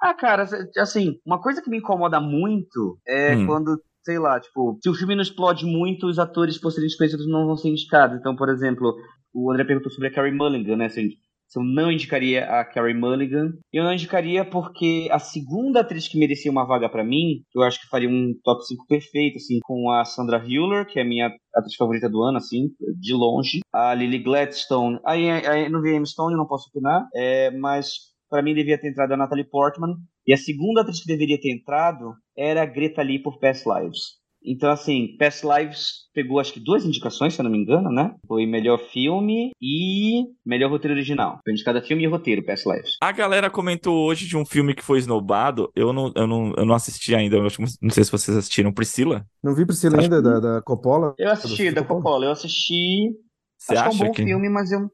[0.00, 0.44] Ah, cara,
[0.78, 3.46] assim, uma coisa que me incomoda muito é Hum.
[3.46, 7.28] quando, sei lá, tipo, se o filme não explode muito, os atores por serem desconhecidos
[7.28, 8.18] não vão ser indicados.
[8.18, 8.94] Então, por exemplo,
[9.34, 10.88] o André perguntou sobre a Carrie Mulligan, né?
[10.88, 11.06] Se,
[11.46, 13.52] se eu não indicaria a Carrie Mulligan.
[13.72, 17.80] Eu não indicaria porque a segunda atriz que merecia uma vaga pra mim, eu acho
[17.80, 21.26] que faria um top 5 perfeito, assim, com a Sandra Hüller, que é a minha
[21.54, 23.60] atriz favorita do ano, assim, de longe.
[23.72, 24.98] A Lily Gladstone.
[25.04, 27.06] Aí, aí não vi a Emma Stone, não posso opinar.
[27.14, 29.96] É, mas Pra mim devia ter entrado a Natalie Portman.
[30.26, 34.20] E a segunda atriz que deveria ter entrado era a Greta Lee por Past Lives.
[34.42, 38.14] Então, assim, Past Lives pegou acho que duas indicações, se eu não me engano, né?
[38.26, 41.40] Foi melhor filme e melhor roteiro original.
[41.44, 42.96] Foi indicado filme e roteiro, Past Lives.
[43.02, 45.70] A galera comentou hoje de um filme que foi snowbado.
[45.76, 47.36] Eu não, eu não, eu não assisti ainda.
[47.36, 48.72] Eu acho, não sei se vocês assistiram.
[48.72, 49.26] Priscila?
[49.42, 50.22] Não vi Priscila acho ainda, que...
[50.22, 51.14] da, da Coppola?
[51.18, 52.00] Eu assisti, da Coppola.
[52.00, 52.26] Coppola.
[52.26, 53.10] Eu assisti.
[53.58, 54.24] Você acho acha que é um bom que...
[54.24, 54.88] filme, mas eu,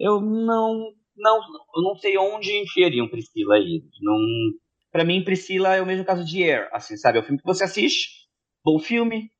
[0.00, 1.38] eu não, não,
[1.76, 3.82] eu não sei onde enfiariam Priscila aí.
[4.00, 4.16] Não,
[4.90, 7.18] para mim, Priscila é o mesmo caso de Air, assim, sabe?
[7.18, 8.28] É o filme que você assiste,
[8.64, 9.30] bom filme,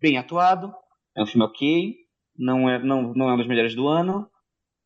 [0.00, 0.72] bem atuado,
[1.16, 1.94] é um filme ok,
[2.36, 4.28] não é, não, não é um dos melhores do ano,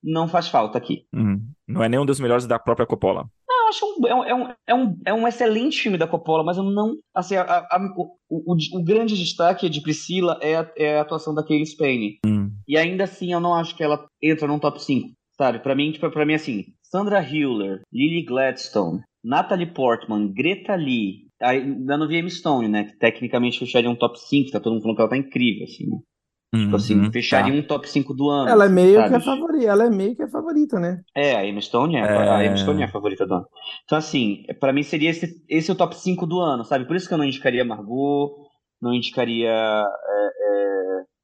[0.03, 1.07] não faz falta aqui.
[1.12, 3.29] Hum, não é nenhum dos melhores da própria Coppola.
[3.49, 4.35] Não, eu acho um, é, um, é,
[4.75, 6.95] um, é, um, é excelente filme da Coppola, mas eu não.
[7.15, 11.35] Assim, a, a, o, o, o, grande destaque de Priscila é a, é a atuação
[11.35, 12.19] da Kaylee Spain.
[12.25, 12.53] Hum.
[12.69, 15.11] E ainda assim, eu não acho que ela entra num top 5.
[15.38, 15.59] Sabe?
[15.59, 21.27] Pra mim, tipo, pra mim, assim, Sandra Hewler, Lily Gladstone, Natalie Portman, Greta Lee.
[21.42, 22.85] Ainda não vi Emma Stone, né?
[22.85, 25.87] Que tecnicamente fecharia um top 5, tá todo mundo falando que ela tá incrível, assim,
[25.87, 25.99] né?
[26.55, 27.59] Uhum, tipo assim, uhum, fecharia tá.
[27.59, 28.49] um top 5 do ano.
[28.49, 29.09] Ela é meio sabe?
[29.09, 31.03] que a favorita, ela é meio que a favorita, né?
[31.14, 32.29] É, a Emma Stone é, é...
[32.31, 33.46] A Emma Stone é a favorita do ano.
[33.85, 36.87] Então, assim, pra mim seria esse, esse o top 5 do ano, sabe?
[36.87, 38.46] Por isso que eu não indicaria Margot,
[38.81, 40.76] não indicaria é, é,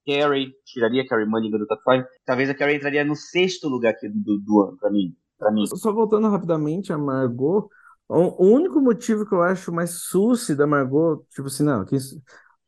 [0.07, 2.09] Carrie, tiraria Carrie Mulligan do top 5.
[2.25, 5.15] Talvez a Carrie entraria no sexto lugar aqui do, do ano, pra mim.
[5.39, 5.67] Pra mim.
[5.67, 7.69] Só voltando rapidamente a Margot,
[8.09, 12.21] o único motivo que eu acho mais suci da Margot, tipo assim, não, que isso,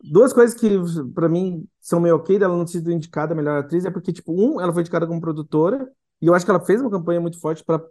[0.02, 0.70] duas coisas que
[1.14, 4.12] para mim são meio ok dela não ter sido indicada a melhor atriz é porque,
[4.12, 5.88] tipo, um, ela foi indicada como produtora,
[6.20, 7.82] e eu acho que ela fez uma campanha muito forte para,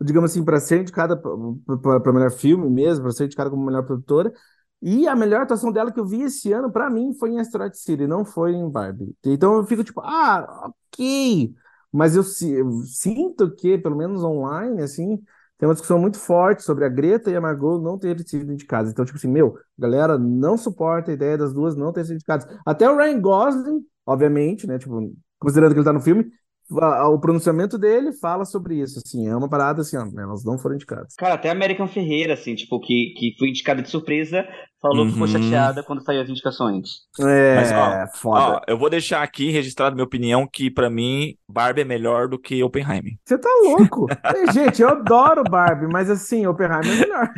[0.00, 4.32] digamos assim, para ser indicada para melhor filme mesmo, para ser indicada como melhor produtora.
[4.82, 7.76] E a melhor atuação dela que eu vi esse ano, para mim, foi em Asteroid
[7.78, 9.16] City, não foi em Barbie.
[9.24, 11.54] Então eu fico tipo, ah, ok.
[11.92, 15.22] Mas eu, eu sinto que, pelo menos online, assim,
[15.58, 18.90] tem uma discussão muito forte sobre a Greta e a Margot não terem sido indicadas.
[18.90, 22.46] Então, tipo assim, meu, galera não suporta a ideia das duas não terem sido indicadas.
[22.66, 24.78] Até o Ryan Gosling, obviamente, né?
[24.78, 26.28] Tipo, considerando que ele tá no filme,
[26.74, 30.76] o pronunciamento dele fala sobre isso, assim, é uma parada assim, ó, elas não foram
[30.76, 31.14] indicadas.
[31.16, 34.46] Cara, até a American Ferreira, assim, tipo, que, que foi indicada de surpresa,
[34.80, 35.06] falou uhum.
[35.06, 35.32] que ficou uhum.
[35.32, 36.88] chateada quando saiu as indicações.
[37.20, 38.40] É, Mas, ó, foda.
[38.40, 42.38] Ó, eu vou deixar aqui registrado minha opinião que para mim Barbie é melhor do
[42.38, 43.12] que Oppenheimer.
[43.24, 44.06] Você tá louco?
[44.52, 47.28] Gente, eu adoro Barbie, mas assim, Oppenheimer é melhor.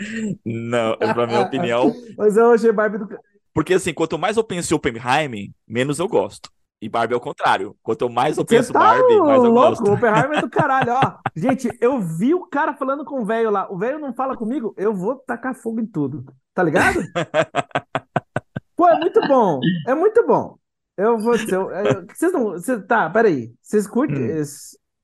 [0.44, 1.92] Não, pra minha opinião.
[2.16, 3.08] mas eu achei Barbie do
[3.54, 6.50] porque assim, quanto mais eu penso em Oppenheimer, menos eu gosto.
[6.84, 7.74] E Barbie é o contrário.
[7.82, 9.68] Quanto mais eu penso tá Barbie, mais eu louco.
[9.70, 9.88] gosto.
[9.88, 11.16] O Oppenheimer é do caralho, ó.
[11.34, 13.72] Gente, eu vi o cara falando com o velho lá.
[13.72, 16.26] O velho não fala comigo, eu vou tacar fogo em tudo.
[16.52, 17.00] Tá ligado?
[18.76, 19.60] Pô, é muito bom.
[19.88, 20.58] É muito bom.
[20.94, 21.54] Eu vou dizer.
[21.54, 22.58] Eu, vocês não.
[22.58, 23.50] Cês, tá, peraí.
[23.62, 24.42] Vocês curtem.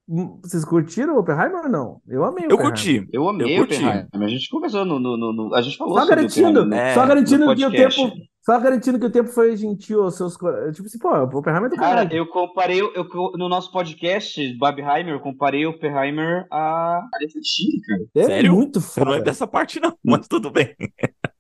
[0.06, 0.38] Hum.
[0.42, 2.02] Vocês curtiram o Oppenheimer ou não?
[2.06, 3.08] Eu amei o Eu curti.
[3.10, 4.06] Eu amei eu o Oppenheimer.
[4.12, 6.92] A gente conversou no, no, no, no, A gente falou só garantindo, né?
[6.92, 8.12] Só garantindo que o tempo
[8.50, 10.34] só garantindo que o tempo foi gentil aos seus.
[10.34, 12.80] Tipo assim, pô, o Oppenheimer é do Cara, eu comparei.
[12.80, 18.04] Eu, no nosso podcast, Barbenheimer, eu comparei o Oppenheimer a cara.
[18.16, 18.52] É Sério?
[18.52, 19.06] muito foda.
[19.06, 20.74] Não é dessa parte, não, mas tudo bem.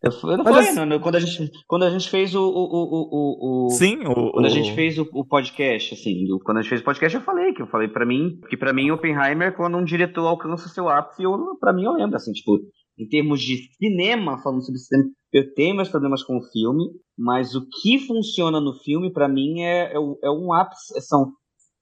[0.02, 0.84] Eu, eu não falei, assim...
[0.84, 2.42] não, quando, a gente, quando a gente fez o.
[2.42, 4.32] o, o, o Sim, o.
[4.32, 7.24] Quando a gente fez o, o podcast, assim, quando a gente fez o podcast, eu
[7.24, 10.88] falei que eu falei pra mim, que pra mim, Oppenheimer, quando um diretor alcança seu
[10.88, 12.60] ápice, eu, pra mim eu lembro, assim, tipo,
[12.98, 17.54] em termos de cinema, falando sobre cinema, eu tenho meus problemas com o filme, mas
[17.54, 21.00] o que funciona no filme, para mim, é, é, é, um ápice.
[21.02, 21.26] São,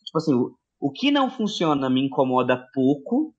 [0.05, 3.35] tipo assim, o, o que não funciona me incomoda pouco,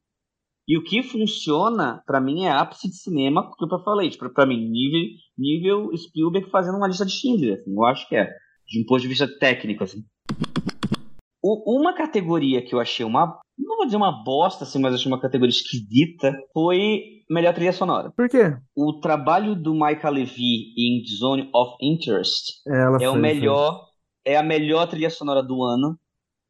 [0.67, 4.45] e o que funciona, para mim, é ápice de cinema, porque eu falei, tipo, pra
[4.45, 8.30] mim, nível, nível Spielberg fazendo uma lista de Schindler, assim, eu acho que é,
[8.67, 10.04] de um ponto de vista técnico, assim.
[11.41, 15.12] O, uma categoria que eu achei uma não vou dizer uma bosta, assim, mas achei
[15.12, 18.11] uma categoria esquisita, foi melhor trilha sonora.
[18.11, 18.57] Por quê?
[18.75, 24.33] O trabalho do Michael Levy em Zone of Interest Ela é foi, o melhor, foi.
[24.33, 25.99] é a melhor trilha sonora do ano.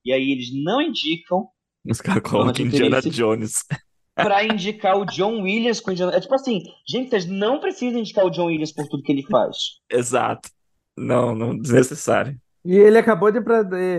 [0.05, 1.47] E aí eles não indicam.
[1.87, 3.65] Os caras colocam Indiana Jones.
[4.15, 6.15] pra indicar o John Williams com Indiana.
[6.15, 9.23] É tipo assim, gente, vocês não precisam indicar o John Williams por tudo que ele
[9.23, 9.57] faz.
[9.89, 10.49] Exato.
[10.97, 12.37] Não, não desnecessário.
[12.65, 13.39] E ele acabou de.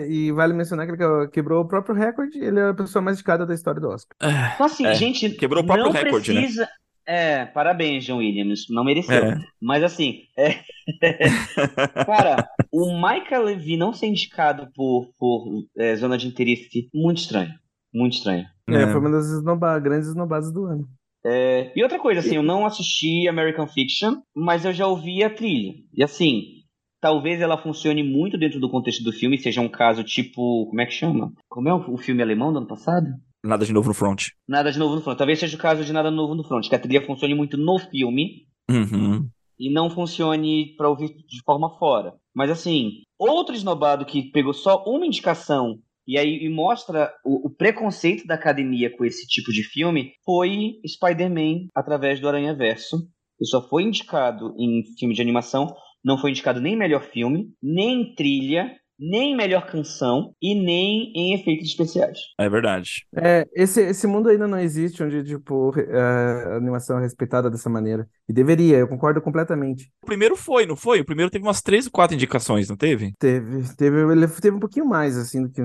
[0.09, 2.38] E vale mencionar que ele quebrou o próprio recorde.
[2.38, 4.16] Ele é a pessoa mais indicada da história do Oscar.
[4.55, 5.31] Então, assim, é, gente.
[5.31, 6.40] Quebrou o próprio não recorde, né?
[6.40, 6.62] precisa...
[6.62, 6.68] né?
[7.07, 8.66] É, parabéns, John Williams.
[8.70, 9.16] Não mereceu.
[9.16, 9.38] É.
[9.61, 10.20] Mas assim.
[10.38, 10.61] É...
[12.07, 17.53] Cara, o Michael Levy não ser indicado por, por é, zona de interesse, muito estranho.
[17.92, 18.46] Muito estranho.
[18.68, 18.87] É, é.
[18.87, 19.79] foi uma das esnoba...
[19.81, 20.88] grandes esnobadas do ano.
[21.25, 25.29] É, e outra coisa, assim, eu não assisti American Fiction, mas eu já ouvi a
[25.29, 25.75] trilha.
[25.92, 26.60] E assim,
[27.00, 30.66] talvez ela funcione muito dentro do contexto do filme, seja um caso tipo.
[30.66, 31.32] Como é que chama?
[31.48, 33.06] Como é o filme alemão do ano passado?
[33.42, 34.28] Nada de novo no front.
[34.46, 35.16] Nada de novo no front.
[35.16, 37.78] Talvez seja o caso de Nada Novo no front, que a trilha funcione muito no
[37.78, 38.46] filme.
[38.70, 39.28] Uhum.
[39.58, 42.14] e não funcione para ouvir de forma fora.
[42.32, 47.50] Mas assim, outro esnobado que pegou só uma indicação e aí e mostra o, o,
[47.50, 52.96] preconceito da academia com esse tipo de filme foi Spider-Man através do Aranha Verso.
[53.38, 58.14] Ele só foi indicado em filme de animação, não foi indicado nem melhor filme, nem
[58.14, 62.18] trilha, nem melhor canção e nem em efeitos especiais.
[62.38, 63.06] É verdade.
[63.16, 68.06] É, esse, esse mundo ainda não existe onde, tipo, a animação é respeitada dessa maneira.
[68.28, 69.90] E deveria, eu concordo completamente.
[70.02, 71.00] O primeiro foi, não foi?
[71.00, 73.14] O primeiro teve umas três ou quatro indicações, não teve?
[73.18, 75.62] Teve, teve, ele teve um pouquinho mais, assim, do que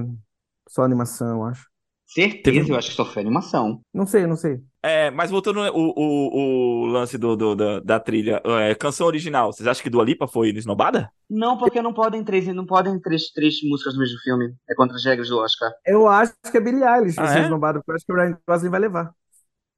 [0.69, 1.74] só animação, eu acho.
[2.05, 2.71] Certeza, teve...
[2.71, 3.81] eu acho que só foi animação.
[3.93, 4.59] Não sei, não sei.
[4.83, 9.51] É, mas voltando o, o, o lance do, do da, da, trilha, é, canção original,
[9.51, 11.09] vocês acham que Dua Lipa foi esnobada?
[11.27, 14.53] Não, porque não podem três, não podem três, três músicas no mesmo filme.
[14.69, 15.71] É contra as regras do Oscar.
[15.85, 17.33] Eu acho que é Billie Eilish ah, vai é?
[17.33, 19.11] ser esnobada, porque eu acho que o Ryan Gosling vai levar.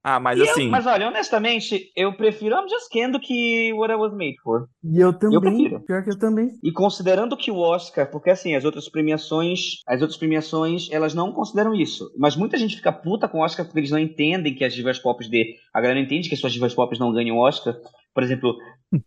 [0.10, 0.64] Ah, mas e assim.
[0.64, 4.38] Eu, mas olha, honestamente, eu prefiro I'm Just Ken do que What I Was Made
[4.42, 4.70] For.
[4.82, 5.36] E eu também.
[5.36, 5.82] Eu prefiro.
[5.82, 6.52] Pior que eu também.
[6.64, 11.34] E considerando que o Oscar, porque assim, as outras premiações, as outras premiações, elas não
[11.34, 12.10] consideram isso.
[12.18, 14.98] Mas muita gente fica puta com o Oscar porque eles não entendem que as divas
[14.98, 15.56] pop de.
[15.74, 17.76] A galera não entende que as suas divas pop não ganham Oscar.
[18.14, 18.58] Por exemplo,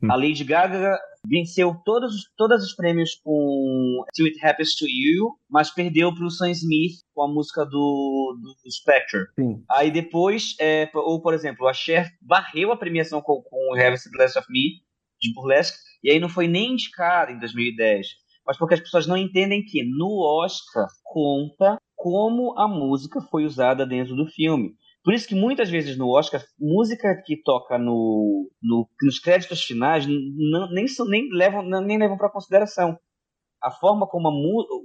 [0.09, 5.71] a Lady Gaga venceu todos, todos os prêmios com Till It Happens to You, mas
[5.71, 9.21] perdeu para o Sam Smith com a música do, do Spectre.
[9.35, 9.63] Sim.
[9.71, 14.11] Aí depois, é, ou por exemplo, a Cher varreu a premiação com, com Have the
[14.13, 14.81] Blast of Me,
[15.21, 18.07] de Burlesque, e aí não foi nem indicada em 2010.
[18.47, 23.87] Mas porque as pessoas não entendem que no Oscar conta como a música foi usada
[23.87, 24.75] dentro do filme.
[25.03, 30.07] Por isso que muitas vezes no Oscar, música que toca no, no nos créditos finais
[30.07, 32.99] não, nem, nem levam, nem levam para consideração.
[33.63, 34.33] A forma como a,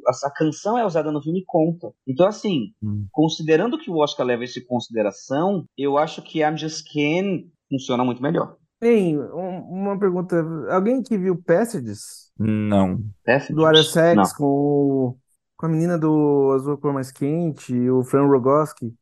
[0.10, 1.94] a, a, canção é usada no filme conta.
[2.06, 3.08] Então, assim, hum.
[3.12, 8.04] considerando que o Oscar leva isso em consideração, eu acho que I'm Just Ken funciona
[8.04, 8.58] muito melhor.
[8.80, 10.36] Tem um, uma pergunta.
[10.70, 12.32] Alguém que viu Passages?
[12.38, 13.00] Não.
[13.26, 13.56] Passages?
[13.56, 15.18] Do Sex com,
[15.58, 18.94] com a menina do Azul Cor Mais Quente, o Fran Rogoski.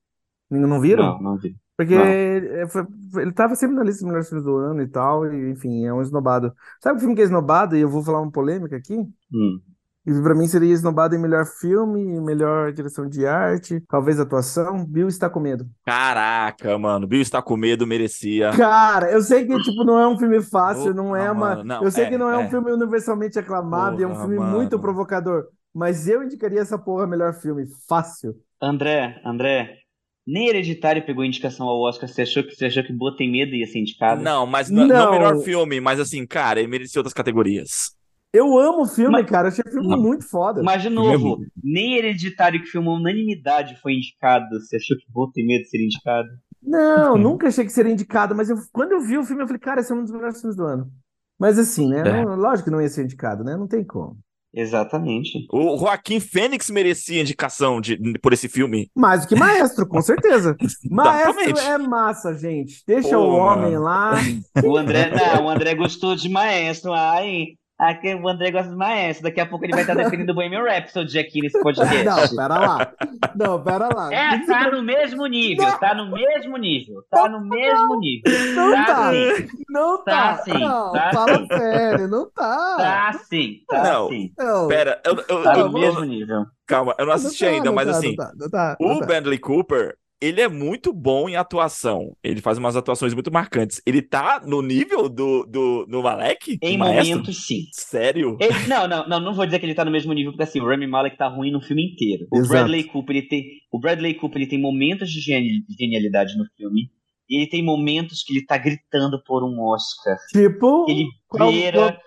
[0.59, 1.13] Não viram?
[1.15, 1.55] Não, não vi.
[1.75, 2.05] Porque não.
[2.05, 2.85] Ele, foi,
[3.15, 5.93] ele tava sempre na lista dos melhores filmes do ano e tal, e, enfim, é
[5.93, 6.53] um esnobado.
[6.81, 7.75] Sabe o filme que é esnobado?
[7.75, 8.95] E eu vou falar uma polêmica aqui?
[8.95, 9.59] Hum.
[10.05, 14.85] E pra mim seria esnobado em melhor filme, melhor direção de arte, talvez atuação.
[14.85, 15.65] Bill está com medo.
[15.85, 18.51] Caraca, mano, Bill está com medo merecia.
[18.51, 21.63] Cara, eu sei que tipo não é um filme fácil, não é uma.
[21.63, 24.19] Não, eu sei é, que não é, é, um filme universalmente aclamado, porra, é um
[24.19, 24.57] filme mano.
[24.57, 25.45] muito provocador.
[25.73, 28.35] Mas eu indicaria essa porra melhor filme, fácil.
[28.61, 29.82] André, André,
[30.25, 32.07] nem Hereditário pegou indicação ao Oscar.
[32.07, 34.21] Você achou que, você achou que Boa Tem Medo ia ser indicado?
[34.21, 35.11] Não, mas não, não.
[35.11, 37.95] melhor filme, mas assim, cara, ele merecia outras categorias.
[38.33, 39.47] Eu amo o filme, mas, cara.
[39.47, 40.01] Eu achei o filme não.
[40.01, 40.63] muito foda.
[40.63, 44.59] Mas, de novo, nem Hereditário que filmou unanimidade foi indicado.
[44.59, 46.27] Você achou que Boa Tem Medo seria indicado?
[46.59, 48.33] Não, nunca achei que seria indicado.
[48.33, 50.39] Mas eu, quando eu vi o filme, eu falei, cara, esse é um dos melhores
[50.41, 50.91] filmes do ano.
[51.39, 51.99] Mas assim, né?
[51.99, 52.25] É.
[52.25, 53.55] Não, lógico que não ia ser indicado, né?
[53.55, 54.17] Não tem como.
[54.53, 55.47] Exatamente.
[55.51, 58.89] O Joaquim Fênix merecia indicação de, por esse filme.
[58.95, 60.55] Mais do que maestro, com certeza.
[60.89, 62.83] maestro é massa, gente.
[62.87, 63.83] Deixa Pô, o homem mano.
[63.83, 64.13] lá.
[64.63, 66.93] O André, não, o André gostou de maestro.
[66.93, 67.47] Ai,
[67.79, 69.23] Aqui o André gosta de maestro.
[69.23, 72.03] Daqui a pouco ele vai estar defendendo o Bohemian Rhapsody aqui nesse podcast.
[72.05, 72.93] Não, pera lá.
[73.35, 74.13] Não, pera lá.
[74.13, 75.65] É, tá no mesmo nível.
[75.65, 75.79] Não.
[75.79, 77.03] Tá no mesmo nível.
[77.09, 78.31] Tá no mesmo nível.
[78.55, 78.85] Não tá.
[78.85, 79.11] tá.
[79.11, 79.47] Sim.
[79.69, 80.13] Não tá.
[80.13, 80.59] Tá sim.
[80.59, 81.47] Não, tá fala sim.
[81.47, 82.07] sério.
[82.07, 82.75] Não tá.
[82.77, 83.55] Tá sim.
[83.67, 84.09] Tá não.
[84.09, 84.31] sim.
[84.37, 84.67] Não.
[84.67, 85.01] Pera.
[85.03, 86.45] Eu, eu, tá no mesmo nível.
[86.67, 88.15] Calma, eu não assisti não tá, ainda, mas tá, assim.
[88.15, 92.15] Tá, o Bradley Cooper, ele é muito bom em atuação.
[92.23, 93.81] Ele faz umas atuações muito marcantes.
[93.85, 96.57] Ele tá no nível do, do, do Malek?
[96.61, 97.65] Em momentos, sim.
[97.73, 98.37] Sério?
[98.39, 100.61] Ele, não, não, não, não vou dizer que ele tá no mesmo nível, porque assim,
[100.61, 102.25] o Rami Malek tá ruim no filme inteiro.
[102.31, 102.53] O Exato.
[102.53, 103.43] Bradley Cooper, ele tem.
[103.69, 106.89] O Bradley Cooper ele tem momentos de genialidade no filme.
[107.29, 110.15] E ele tem momentos que ele tá gritando por um Oscar.
[110.31, 110.85] Tipo.
[110.89, 111.99] Ele beira.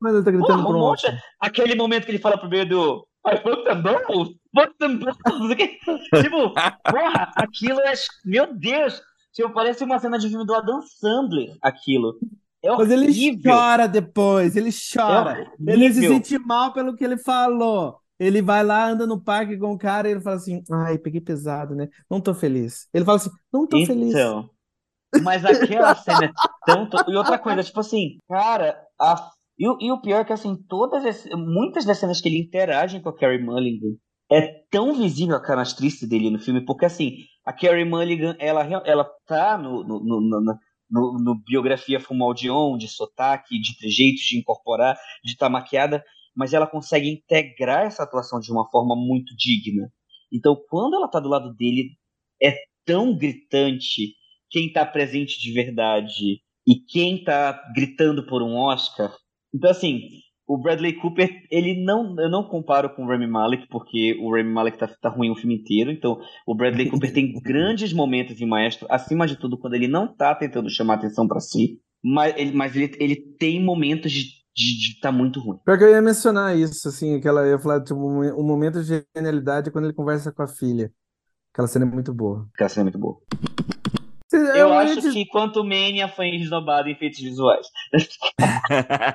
[0.00, 1.18] Mas ele tá gritando Porra, por um Oscar.
[1.40, 3.04] Aquele momento que ele fala pro meio do.
[3.26, 4.32] I put them both.
[4.78, 5.18] Them both.
[6.22, 7.94] tipo, porra, aquilo é.
[8.24, 9.02] Meu Deus!
[9.32, 12.18] Tipo, parece uma cena de filme do Adam Sandler, aquilo.
[12.62, 15.42] É Mas ele chora depois, ele chora.
[15.66, 17.98] É ele se sente mal pelo que ele falou.
[18.18, 21.20] Ele vai lá, anda no parque com o cara e ele fala assim: Ai, peguei
[21.20, 21.88] pesado, né?
[22.08, 22.88] Não tô feliz.
[22.94, 24.14] Ele fala assim: Não tô então, feliz.
[25.22, 26.32] Mas aquela cena é
[26.64, 26.88] tão.
[27.08, 31.04] E outra coisa, tipo assim, cara, a e, e o pior é que, assim, todas
[31.04, 33.96] as, muitas das cenas que ele interage com a Carrie Mulligan
[34.30, 39.04] é tão visível a canastrice dele no filme, porque, assim, a Carrie Mulligan, ela, ela
[39.26, 40.40] tá no, no, no,
[40.90, 46.04] no, no biografia Fumaldion, de sotaque, de trejeitos, de incorporar, de estar tá maquiada,
[46.34, 49.90] mas ela consegue integrar essa atuação de uma forma muito digna.
[50.32, 51.90] Então, quando ela tá do lado dele,
[52.42, 54.14] é tão gritante
[54.50, 59.14] quem tá presente de verdade e quem tá gritando por um Oscar.
[59.54, 60.08] Então, assim,
[60.46, 62.14] o Bradley Cooper, ele não.
[62.18, 65.36] Eu não comparo com o Rami Malek, porque o Rami Malek tá, tá ruim o
[65.36, 65.90] filme inteiro.
[65.90, 70.06] Então, o Bradley Cooper tem grandes momentos em Maestro, acima de tudo, quando ele não
[70.06, 71.80] tá tentando chamar atenção para si.
[72.02, 75.58] Mas ele, mas ele, ele tem momentos de de estar tá muito ruim.
[75.64, 79.04] Pior que eu ia mencionar isso, assim, aquela, eu ia falar, tipo, um momento de
[79.14, 80.92] genialidade é quando ele conversa com a filha.
[81.52, 82.48] Aquela cena é muito boa.
[82.54, 83.20] Aquela cena é muito boa.
[84.34, 87.66] Eu acho que Quanto Mania foi esnobado em efeitos visuais.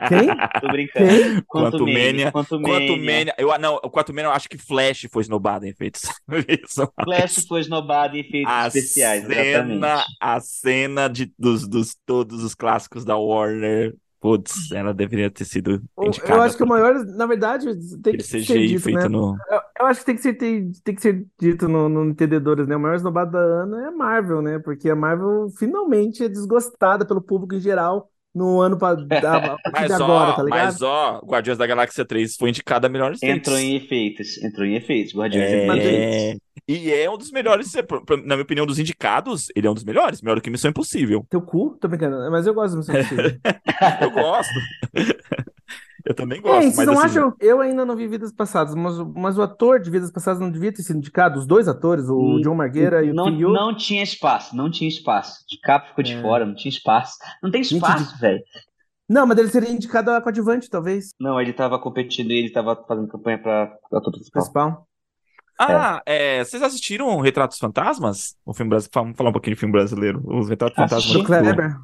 [0.08, 0.28] Quem?
[0.62, 1.08] Tô brincando.
[1.08, 1.42] Quem?
[1.48, 2.32] Quanto Mania.
[2.32, 3.34] Quanto Mania.
[3.38, 6.92] Eu, não, o Quanto Mania eu acho que Flash foi esnobado em efeitos visuais.
[7.04, 10.06] Flash foi esnobado em efeitos a especiais, cena, exatamente.
[10.20, 15.82] A cena de, dos, dos todos os clássicos da Warner Putz, ela deveria ter sido
[15.98, 16.34] indicada.
[16.34, 17.68] Eu acho que o maior, na verdade,
[18.04, 19.08] tem que ser dito, feito né?
[19.08, 19.38] no...
[19.50, 22.68] Eu, eu, acho que tem que ser, tem, tem que ser dito no, no Entendedores,
[22.68, 22.76] né?
[22.76, 24.60] O maior esnobado da Ana é a Marvel, né?
[24.60, 29.92] Porque a Marvel finalmente é desgostada pelo público em geral no ano pra, a, mas,
[29.92, 30.66] agora, ó, tá ligado?
[30.66, 34.76] Mas ó, Guardiões da Galáxia 3 foi indicado a melhor Entrou em efeitos, entrou em
[34.76, 35.60] efeitos, Guardiões é...
[35.62, 36.38] da Galáxia
[36.70, 37.74] E é um dos melhores,
[38.24, 41.26] na minha opinião, dos indicados, ele é um dos melhores, melhor do que Missão Impossível.
[41.28, 41.76] Teu cu?
[41.82, 43.40] Tô brincando, mas eu gosto de Missão Impossível.
[44.02, 44.54] eu gosto.
[46.06, 46.64] Eu também gosto.
[46.64, 47.20] Ei, vocês não assim...
[47.20, 47.34] acham?
[47.40, 50.72] Eu ainda não vi Vidas Passadas, mas, mas o ator de Vidas Passadas não devia
[50.74, 51.38] ter sido indicado?
[51.38, 53.30] Os dois atores, o hum, John Margueira e o não?
[53.30, 55.44] Não tinha espaço, não tinha espaço.
[55.48, 56.22] De capa ficou de é.
[56.22, 57.18] fora, não tinha espaço.
[57.44, 58.42] Não tem espaço, velho.
[59.10, 61.10] Não, mas ele seria indicado a coadjuvante, talvez.
[61.20, 64.42] Não, ele tava competindo e ele tava fazendo campanha pra ator principal.
[64.42, 64.89] principal.
[65.60, 66.38] Ah, é.
[66.40, 68.36] É, vocês assistiram Retratos Fantasmas?
[68.46, 68.92] O filme brasileiro.
[68.94, 70.22] Vamos falar um pouquinho de filme brasileiro.
[70.26, 71.12] Os Retratos Fantasmas.
[71.12, 71.76] Do Kleber.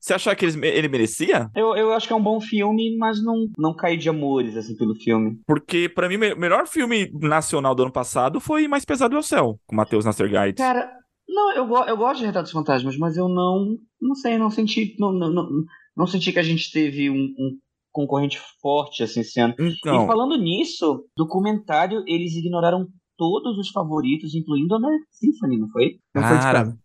[0.00, 1.50] Você achou que ele, ele merecia?
[1.54, 4.76] Eu, eu acho que é um bom filme, mas não, não caí de amores, assim,
[4.76, 5.40] pelo filme.
[5.46, 9.22] Porque, para mim, o melhor filme nacional do ano passado foi Mais Pesado é o
[9.22, 10.56] Céu, com Matheus Nassergaid.
[10.56, 10.90] Cara,
[11.28, 15.12] não, eu, eu gosto de Retratos Fantasmas, mas eu não, não sei, não senti, não,
[15.12, 15.48] não, não,
[15.96, 17.58] não senti que a gente teve um, um
[17.90, 19.54] concorrente forte assim esse ano.
[19.58, 20.04] Então...
[20.04, 22.86] E falando nisso, documentário, eles ignoraram
[23.16, 25.98] todos os favoritos, incluindo a American Symphony, não foi?
[26.14, 26.78] Não foi indicado.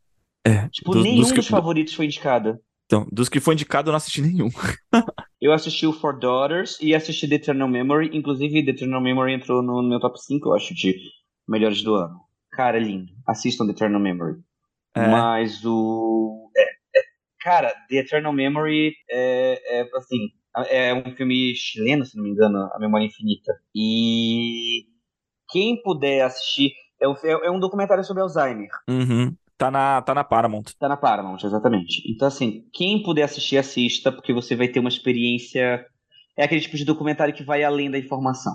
[0.44, 2.60] É, tipo, dos, nenhum dos, dos favoritos foi indicado.
[2.86, 4.50] Então, dos que foi indicado, eu não assisti nenhum.
[5.40, 8.10] eu assisti o For Daughters e assisti The Eternal Memory.
[8.14, 10.96] Inclusive, The Eternal Memory entrou no meu top 5, eu acho, de
[11.48, 12.20] melhores do ano.
[12.52, 13.14] Cara, é lindo.
[13.26, 14.40] Assistam The Eternal Memory.
[14.96, 15.08] É.
[15.08, 16.52] Mas o.
[16.58, 17.04] É, é,
[17.40, 20.30] cara, The Eternal Memory é, é, assim.
[20.70, 23.54] É um filme chileno, se não me engano, A Memória Infinita.
[23.74, 24.84] E
[25.52, 26.72] quem puder assistir.
[27.00, 28.70] É um, é um documentário sobre Alzheimer.
[28.88, 29.36] Uhum.
[29.58, 30.66] Tá na, tá na Paramount.
[30.80, 32.02] Tá na Paramount, exatamente.
[32.12, 35.86] Então, assim, quem puder assistir, assista, porque você vai ter uma experiência.
[36.38, 38.54] É aquele tipo de documentário que vai além da informação.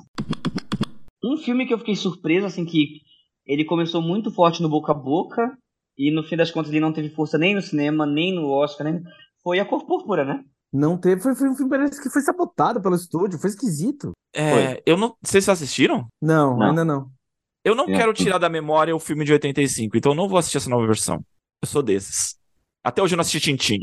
[1.22, 3.00] Um filme que eu fiquei surpreso, assim, que
[3.46, 5.56] ele começou muito forte no boca a boca,
[5.96, 8.90] e no fim das contas ele não teve força nem no cinema, nem no Oscar,
[8.90, 9.00] nem...
[9.42, 10.42] foi a cor púrpura, né?
[10.72, 14.12] Não teve, foi, foi um filme parece que foi sabotado pelo estúdio, foi esquisito.
[14.34, 14.82] É, foi.
[14.84, 15.14] eu não.
[15.22, 16.06] Vocês assistiram?
[16.20, 17.10] Não, não, ainda não.
[17.64, 17.96] Eu não é.
[17.96, 20.86] quero tirar da memória o filme de 85, então eu não vou assistir essa nova
[20.86, 21.24] versão.
[21.62, 22.36] Eu sou desses.
[22.84, 23.78] Até hoje eu não assisti Tintin.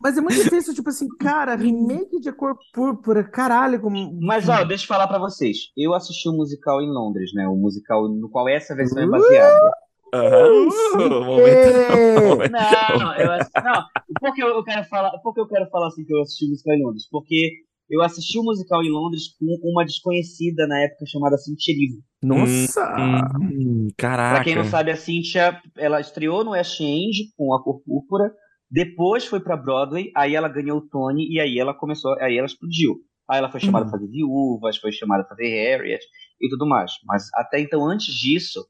[0.00, 3.80] Mas é muito difícil, tipo assim, cara, remake de A Cor Púrpura, caralho.
[3.80, 4.16] Como...
[4.20, 5.72] Mas ó, deixa eu falar pra vocês.
[5.76, 7.48] Eu assisti o um musical em Londres, né?
[7.48, 9.72] O musical no qual essa versão é baseada.
[10.14, 10.68] Uhum.
[10.68, 13.28] Uh, momento, Não, eu,
[13.64, 13.84] não.
[14.20, 16.50] Por que eu quero falar, por que eu quero falar assim que eu assisti o
[16.50, 17.08] musical em Londres?
[17.10, 17.50] Porque
[17.90, 22.02] eu assisti o musical em Londres com uma desconhecida na época chamada Cintia Erivo.
[22.22, 22.94] Nossa!
[23.40, 24.36] Hum, caraca!
[24.36, 28.32] Pra quem não sabe, a Cintia, ela estreou no West End com A Cor Púrpura,
[28.70, 32.46] depois foi pra Broadway, aí ela ganhou o Tony e aí ela começou, aí ela
[32.46, 32.96] explodiu.
[33.30, 33.90] Aí ela foi chamada uhum.
[33.90, 36.02] pra fazer Viúvas, foi chamada pra fazer Harriet
[36.40, 36.92] e tudo mais.
[37.04, 38.64] Mas até então, antes disso,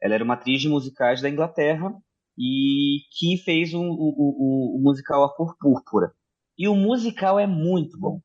[0.00, 1.92] ela era uma atriz de musicais da Inglaterra
[2.38, 6.12] e que fez o, o, o, o musical A Cor Púrpura.
[6.56, 8.20] E o musical é muito bom.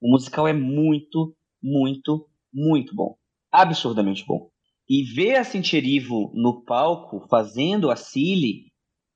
[0.00, 3.16] O musical é muito, muito, muito bom.
[3.52, 4.50] Absurdamente bom.
[4.88, 8.72] E ver a Cintia Erivo no palco fazendo a Cilly,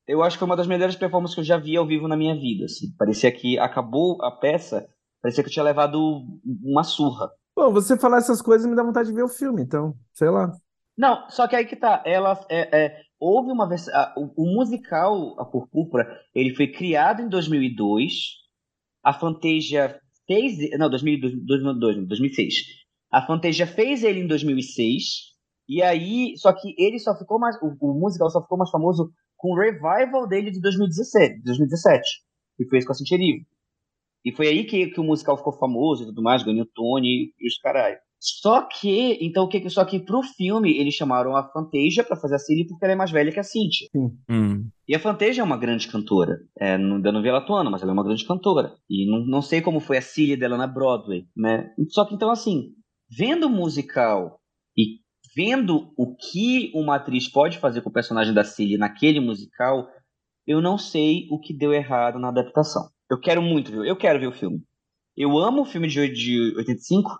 [0.06, 2.16] eu acho que foi uma das melhores performances que eu já vi ao vivo na
[2.16, 2.66] minha vida.
[2.66, 2.94] Assim.
[2.96, 4.88] Parecia que acabou a peça,
[5.20, 6.00] parecia que eu tinha levado
[6.62, 7.28] uma surra.
[7.56, 10.52] Bom, você falar essas coisas me dá vontade de ver o filme, então, sei lá.
[10.96, 12.02] Não, só que aí que tá.
[12.06, 13.92] Ela é, é houve uma versão.
[14.16, 15.68] O, musical A Cor
[16.34, 18.12] ele foi criado em 2002.
[19.02, 20.56] A Fantasia fez.
[20.78, 22.54] Não, 2002, 2002, 2006.
[23.12, 25.36] A Fantasia fez ele em 2006.
[25.68, 27.56] E aí, só que ele só ficou mais.
[27.62, 32.26] O, o musical só ficou mais famoso com o revival dele de 2017, 2017
[32.56, 33.18] que fez com a Cintia
[34.24, 37.46] E foi aí que, que o musical ficou famoso e tudo mais, ganhou Tony e
[37.46, 37.98] os caralho.
[38.18, 42.36] Só que, então o que só que pro filme eles chamaram a Fantasia para fazer
[42.36, 43.88] a Cilly porque ela é mais velha que a Cynthia.
[44.28, 44.68] Hum.
[44.88, 46.38] E a Fantasia é uma grande cantora.
[46.58, 48.74] É, não, eu não vi ela atuando, mas ela é uma grande cantora.
[48.88, 51.70] E não, não sei como foi a Cilly dela na Broadway, né?
[51.90, 52.72] Só que então assim,
[53.16, 54.40] vendo o musical
[54.76, 55.00] e
[55.36, 59.86] vendo o que uma atriz pode fazer com o personagem da Cilly naquele musical,
[60.46, 62.88] eu não sei o que deu errado na adaptação.
[63.10, 64.62] Eu quero muito ver, eu quero ver o filme.
[65.16, 67.10] Eu amo o filme de, de 85,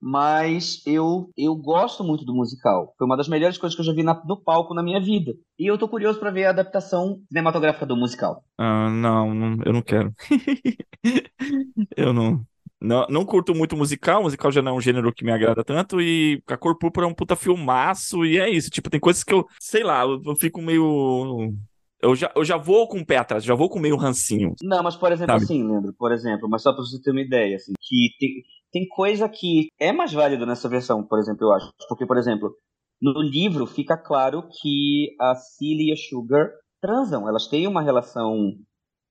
[0.00, 2.94] mas eu eu gosto muito do musical.
[2.98, 5.32] Foi uma das melhores coisas que eu já vi na, no palco na minha vida.
[5.58, 8.44] E eu tô curioso para ver a adaptação cinematográfica do musical.
[8.58, 10.14] Ah, não, não eu não quero.
[11.96, 12.44] eu não.
[12.78, 15.98] Não, não curto muito musical, musical já não é um gênero que me agrada tanto,
[15.98, 18.68] e a Cor Púrpura é um puta filmaço, e é isso.
[18.68, 21.54] Tipo, tem coisas que eu, sei lá, eu, eu fico meio
[22.02, 24.54] eu já, eu já vou com o pé atrás, já vou com meio rancinho.
[24.62, 25.44] Não, mas por exemplo, sabe?
[25.44, 28.42] assim, Leandro, por exemplo, mas só pra você ter uma ideia, assim, que tem,
[28.72, 31.72] tem coisa que é mais válida nessa versão, por exemplo, eu acho.
[31.88, 32.54] Porque, por exemplo,
[33.00, 38.52] no livro fica claro que a Cilly e a Sugar transam, elas têm uma relação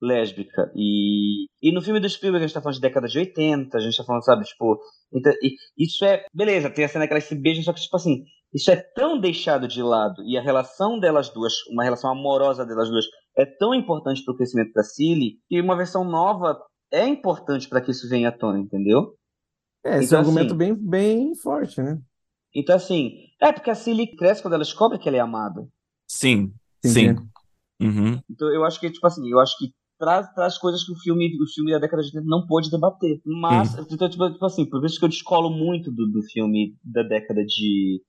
[0.01, 0.71] lésbica.
[0.75, 3.81] E, e no filme do Spielberg a gente tá falando de década de 80, a
[3.81, 4.79] gente tá falando, sabe, tipo.
[5.13, 5.33] Então,
[5.77, 6.25] isso é.
[6.33, 8.23] Beleza, tem a cena que elas se beijam, só que, tipo assim,
[8.56, 12.89] isso é tão deixado de lado e a relação delas duas, uma relação amorosa delas
[12.89, 13.06] duas,
[13.38, 16.58] é tão importante para o crescimento da Cilly que uma versão nova
[16.89, 19.14] é importante para que isso venha à tona, entendeu?
[19.84, 21.99] É, esse então, é um assim, argumento bem, bem forte, né?
[22.56, 25.68] Então, assim, é porque a Cilly cresce quando ela descobre que ela é amada.
[26.08, 26.89] Sim, sim.
[26.89, 27.16] sim.
[27.82, 28.22] Uhum.
[28.30, 31.28] Então, eu acho que, tipo assim, eu acho que traz, traz coisas que o filme,
[31.43, 33.20] o filme da década de 80 não pôde debater.
[33.26, 33.86] Mas, uhum.
[33.91, 37.43] então, tipo, tipo, assim, por isso que eu descolo muito do, do filme da década
[37.43, 38.01] de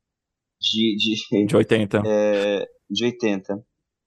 [0.60, 2.02] de, de, de 80.
[2.06, 3.62] É, de 80.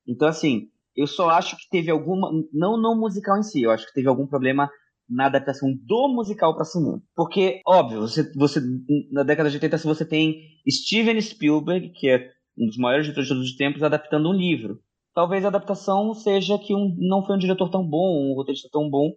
[0.07, 2.31] Então, assim, eu só acho que teve alguma.
[2.51, 4.69] Não no musical em si, eu acho que teve algum problema
[5.09, 7.01] na adaptação do musical para cinema.
[7.15, 8.61] Porque, óbvio, você, você
[9.11, 13.33] na década de 80 você tem Steven Spielberg, que é um dos maiores diretores de
[13.33, 14.79] todos os tempos, adaptando um livro.
[15.13, 18.89] Talvez a adaptação seja que um, não foi um diretor tão bom, um roteirista tão
[18.89, 19.11] bom,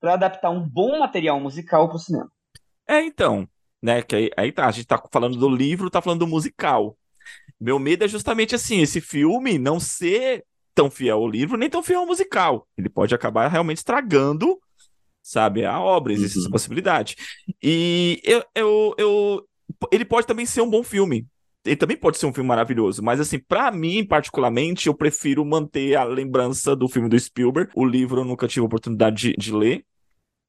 [0.00, 2.30] para adaptar um bom material musical para o cinema.
[2.86, 3.48] É, então
[3.82, 4.02] né?
[4.02, 6.96] Que aí, aí tá, a gente tá falando do livro, tá falando do musical.
[7.60, 11.82] Meu medo é justamente assim, esse filme não ser tão fiel ao livro, nem tão
[11.82, 12.66] fiel ao musical.
[12.76, 14.58] Ele pode acabar realmente estragando,
[15.22, 16.42] sabe, a obra, existe uhum.
[16.44, 17.16] essa possibilidade.
[17.62, 19.48] E eu, eu, eu,
[19.92, 21.26] ele pode também ser um bom filme.
[21.64, 25.94] Ele também pode ser um filme maravilhoso, mas assim, para mim, particularmente, eu prefiro manter
[25.94, 27.70] a lembrança do filme do Spielberg.
[27.74, 29.84] O livro eu nunca tive a oportunidade de, de ler,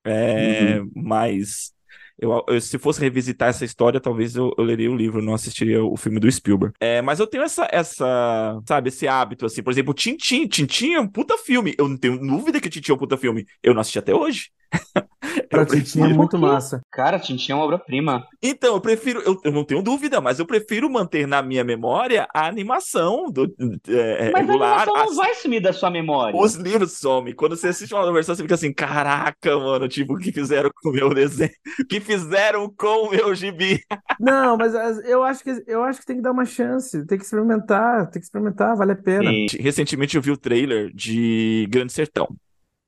[0.05, 0.89] é, uhum.
[0.95, 1.73] mas
[2.19, 5.83] eu, eu, se fosse revisitar essa história, talvez eu, eu, leria o livro, não assistiria
[5.83, 6.73] o filme do Spielberg.
[6.79, 9.63] É, mas eu tenho essa, essa, sabe, esse hábito, assim.
[9.63, 10.47] Por exemplo, Tintin.
[10.47, 11.75] Tintin é um puta filme.
[11.77, 13.45] Eu não tenho dúvida que Tintin é um puta filme.
[13.61, 14.49] Eu não assisti até hoje.
[15.49, 16.81] Pra Tintin é muito massa.
[16.91, 18.25] Cara, Tintin é uma obra-prima.
[18.41, 22.27] Então, eu prefiro, eu, eu, não tenho dúvida, mas eu prefiro manter na minha memória
[22.33, 23.43] a animação do
[23.87, 24.69] é, mas regular.
[24.69, 26.39] a animação não vai sumir da sua memória.
[26.39, 27.35] Os livros somem.
[27.35, 30.89] Quando você assiste uma versão, você fica assim, caraca, mano, tipo, o que fizeram com
[30.89, 31.51] o meu desenho?
[31.79, 33.83] O que fizeram com o meu gibi?
[34.19, 34.73] Não, mas
[35.05, 38.19] eu acho que eu acho que tem que dar uma chance, tem que experimentar, tem
[38.19, 39.31] que experimentar, vale a pena.
[39.31, 39.47] E...
[39.59, 42.27] Recentemente eu vi o trailer de Grande Sertão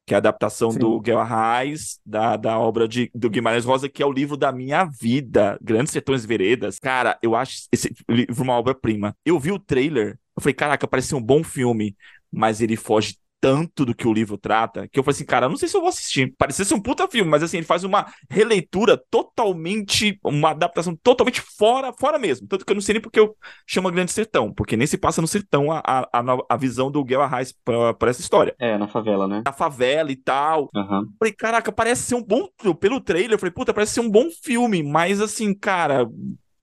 [0.05, 0.79] que é a adaptação Sim.
[0.79, 4.51] do Guel Arraes, da, da obra de, do Guimarães Rosa, que é o livro da
[4.51, 6.77] minha vida, Grandes Sertões Veredas.
[6.79, 9.15] Cara, eu acho esse livro uma obra-prima.
[9.25, 11.95] Eu vi o trailer, eu falei, caraca, parece um bom filme,
[12.31, 15.57] mas ele foge tanto do que o livro trata, que eu falei assim, cara, não
[15.57, 16.33] sei se eu vou assistir.
[16.37, 21.41] Parecia ser um puta filme, mas assim, ele faz uma releitura totalmente, uma adaptação totalmente
[21.41, 22.47] fora, fora mesmo.
[22.47, 23.35] Tanto que eu não sei nem porque eu
[23.67, 27.21] chamo Grande Sertão, porque nem se passa no sertão a, a, a visão do Guel
[27.21, 28.55] Arraes pra, pra essa história.
[28.57, 29.41] É, na favela, né?
[29.45, 30.69] Na favela e tal.
[30.73, 31.09] Uhum.
[31.19, 32.47] Falei, caraca, parece ser um bom,
[32.79, 36.07] pelo trailer, eu falei, puta, parece ser um bom filme, mas assim, cara,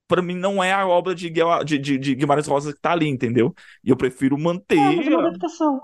[0.07, 3.07] para mim não é a obra de, de, de, de, Guimarães Rosa que tá ali,
[3.07, 3.53] entendeu?
[3.83, 4.79] E eu prefiro manter.
[4.79, 5.81] É, mas é uma adaptação.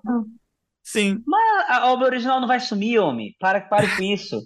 [0.87, 1.21] Sim.
[1.27, 3.35] Mas a obra original não vai sumir, homem.
[3.41, 4.41] Para, pare com isso.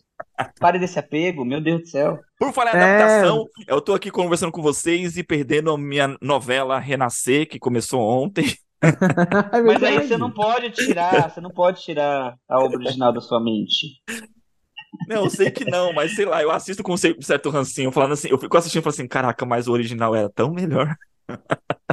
[0.60, 2.20] Pare desse apego, meu Deus do céu.
[2.40, 2.82] Por falar em é...
[2.82, 8.02] adaptação, eu tô aqui conversando com vocês e perdendo a minha novela Renascer, que começou
[8.02, 8.56] ontem.
[9.54, 13.22] é Mas aí você não pode tirar, você não pode tirar a obra original da
[13.22, 14.02] sua mente.
[15.08, 18.14] Não, eu sei que não, mas sei lá, eu assisto com um certo rancinho, falando
[18.14, 20.96] assim, eu fico assistindo e falo assim, caraca, mas o original era tão melhor.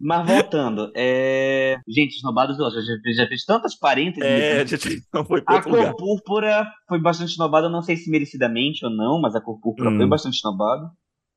[0.00, 1.76] Mas voltando, é...
[1.86, 2.80] gente, esnobados, eu já,
[3.14, 4.24] já fiz tantas parênteses.
[4.24, 5.94] É, a gente não foi A cor lugar.
[5.94, 9.96] púrpura foi bastante esnobada, não sei se merecidamente ou não, mas a cor púrpura hum.
[9.98, 10.90] foi bastante esnobada.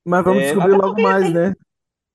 [0.05, 1.53] Mas vamos é, descobrir logo mais, né?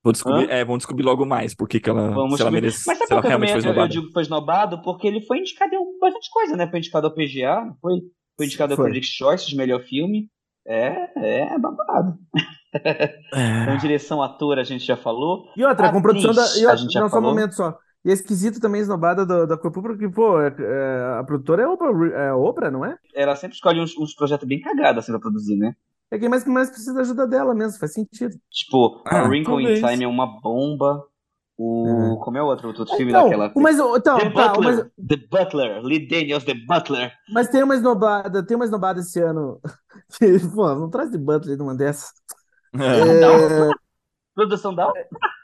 [0.03, 2.87] Vou descobrir, é, vamos descobrir logo mais porque que ela, vamos se ela merece.
[2.87, 4.81] Mas sabe por que eu, eu, eu digo que foi esnobado?
[4.81, 6.67] Porque ele foi indicado em bastante coisa, né?
[6.67, 8.01] Foi indicado ao PGA, foi,
[8.37, 10.31] foi indicado ao Critics' Choice de melhor filme.
[10.67, 12.19] É, é babado.
[12.75, 15.49] Então, direção ator a gente já falou.
[15.57, 16.43] E outra, com produção da.
[16.43, 17.31] Atriz, E a outra, não, só um falou.
[17.31, 17.79] momento só.
[18.05, 21.67] E é esquisito também esnobada da, da Corpo, porque, pô, é- é, a produtora é
[21.67, 22.97] Oprah, é Oprah, não é?
[23.15, 25.75] Ela sempre escolhe uns, uns projetos bem cagados assim pra produzir, né?
[26.11, 28.35] É quem mais, mais precisa da ajuda dela mesmo, faz sentido.
[28.51, 29.75] Tipo, Ah, A Wrinkle in.
[29.75, 31.05] Time é uma bomba.
[31.59, 32.17] O.
[32.21, 32.25] É.
[32.25, 33.53] Como é o outro, outro filme Então, daquela.
[33.55, 34.75] o mais, então, The tá, Butler.
[34.77, 35.83] mais- The Butler.
[35.83, 37.13] Lee Daniels, The Butler.
[37.33, 39.61] mas tem uma esnobada, tem uma esnobada esse ano.
[40.19, 42.11] que, pô, não traz de Butler numa dessas.
[42.79, 43.71] Não.
[44.35, 44.93] Produção da.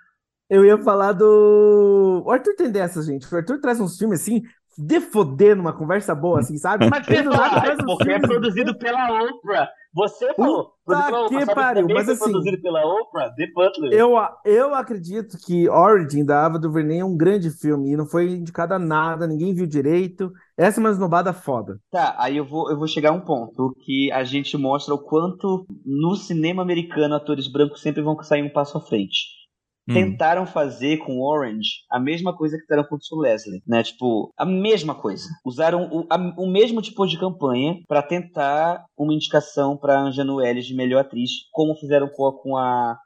[0.49, 2.23] Eu ia falar do.
[2.25, 3.33] O Arthur tem dessas, gente.
[3.33, 4.43] O Arthur traz uns filmes assim,
[4.77, 6.89] de foder numa conversa boa, assim, sabe?
[6.89, 9.69] Mas do nada uns porque é produzido pela Oprah.
[9.95, 10.73] Você falou.
[10.87, 13.31] Pela que pariu, mas foi assim- produzido pela Oprah?
[13.35, 13.93] The Butler.
[13.93, 14.15] Eu,
[14.45, 18.75] eu acredito que Origin da Ava DuVernay é um grande filme e não foi indicado
[18.75, 20.31] a nada, ninguém viu direito.
[20.59, 21.79] Essa é uma esnobada foda.
[21.91, 24.99] Tá, aí eu vou, eu vou chegar a um ponto que a gente mostra o
[24.99, 29.44] quanto no cinema americano atores brancos sempre vão sair um passo à frente.
[29.89, 29.93] Hum.
[29.95, 33.83] Tentaram fazer com Orange a mesma coisa que fizeram com o Leslie, né?
[33.83, 35.29] Tipo, a mesma coisa.
[35.45, 40.67] Usaram o, a- o mesmo tipo de campanha pra tentar uma indicação pra Angela Ellis
[40.67, 42.99] de melhor atriz, como fizeram com a, com a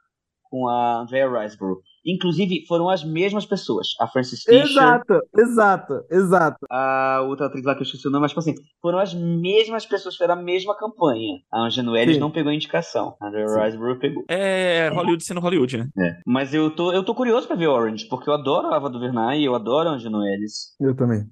[0.51, 1.79] com a Andrea Riseborough.
[2.13, 3.87] Inclusive, foram as mesmas pessoas.
[3.99, 6.65] A Frances Fisher, Exato, exato, exato.
[6.69, 9.85] a outra atriz lá que eu esqueci o nome, mas tipo assim, foram as mesmas
[9.85, 11.39] pessoas, fizeram a mesma campanha.
[11.51, 13.15] A Angela Ellis não pegou a indicação.
[13.21, 13.45] A Andrea.
[13.45, 14.23] Riseborough pegou.
[14.29, 15.89] É Hollywood sendo Hollywood, né?
[15.97, 16.17] É.
[16.25, 19.41] Mas eu tô, eu tô curioso pra ver Orange, porque eu adoro a Ava DuVernay
[19.41, 20.75] e eu adoro a Angela Ellis.
[20.79, 21.25] Eu também.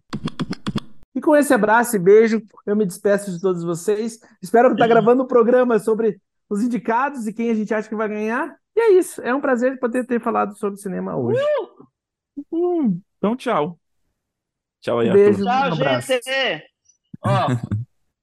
[1.16, 4.20] E com esse abraço e beijo, eu me despeço de todos vocês.
[4.42, 6.20] Espero estar gravando um programa sobre
[6.50, 8.56] os indicados e quem a gente acha que vai ganhar.
[8.78, 9.20] E é isso.
[9.24, 11.42] É um prazer poder ter falado sobre cinema hoje.
[12.52, 13.80] Hum, então, tchau.
[14.82, 15.48] Tchau aí, beijo.
[15.48, 15.70] Arthur.
[15.70, 16.08] Tchau, Um abraço.
[16.14, 16.64] gente!
[17.26, 17.48] Ó,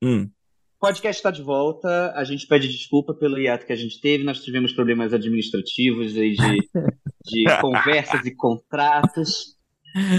[0.00, 0.30] Hum.
[0.76, 2.12] o podcast está de volta.
[2.14, 4.22] A gente pede desculpa pelo hiato que a gente teve.
[4.22, 6.58] Nós tivemos problemas administrativos aí de,
[7.24, 9.54] de conversas e contratos.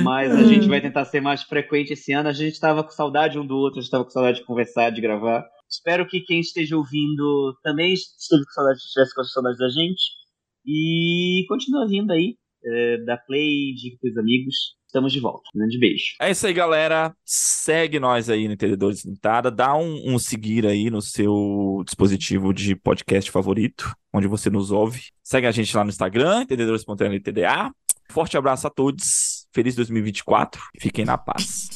[0.03, 2.27] Mas a gente vai tentar ser mais frequente esse ano.
[2.29, 4.89] A gente estava com saudade um do outro, a gente estava com saudade de conversar,
[4.89, 5.45] de gravar.
[5.69, 10.01] Espero que quem esteja ouvindo também esteja com saudade, estivesse com saudade da gente.
[10.65, 14.55] E continua vindo aí, é, da Play, dica pros amigos.
[14.87, 15.41] Estamos de volta.
[15.53, 16.15] Um grande beijo.
[16.21, 17.13] É isso aí, galera.
[17.25, 19.51] Segue nós aí no Entendedores Limitada.
[19.51, 25.01] Dá um, um seguir aí no seu dispositivo de podcast favorito, onde você nos ouve.
[25.21, 27.71] Segue a gente lá no Instagram, entendedores.ltda.
[28.09, 29.47] Forte abraço a todos.
[29.53, 30.61] Feliz 2024.
[30.79, 31.74] Fiquem na paz.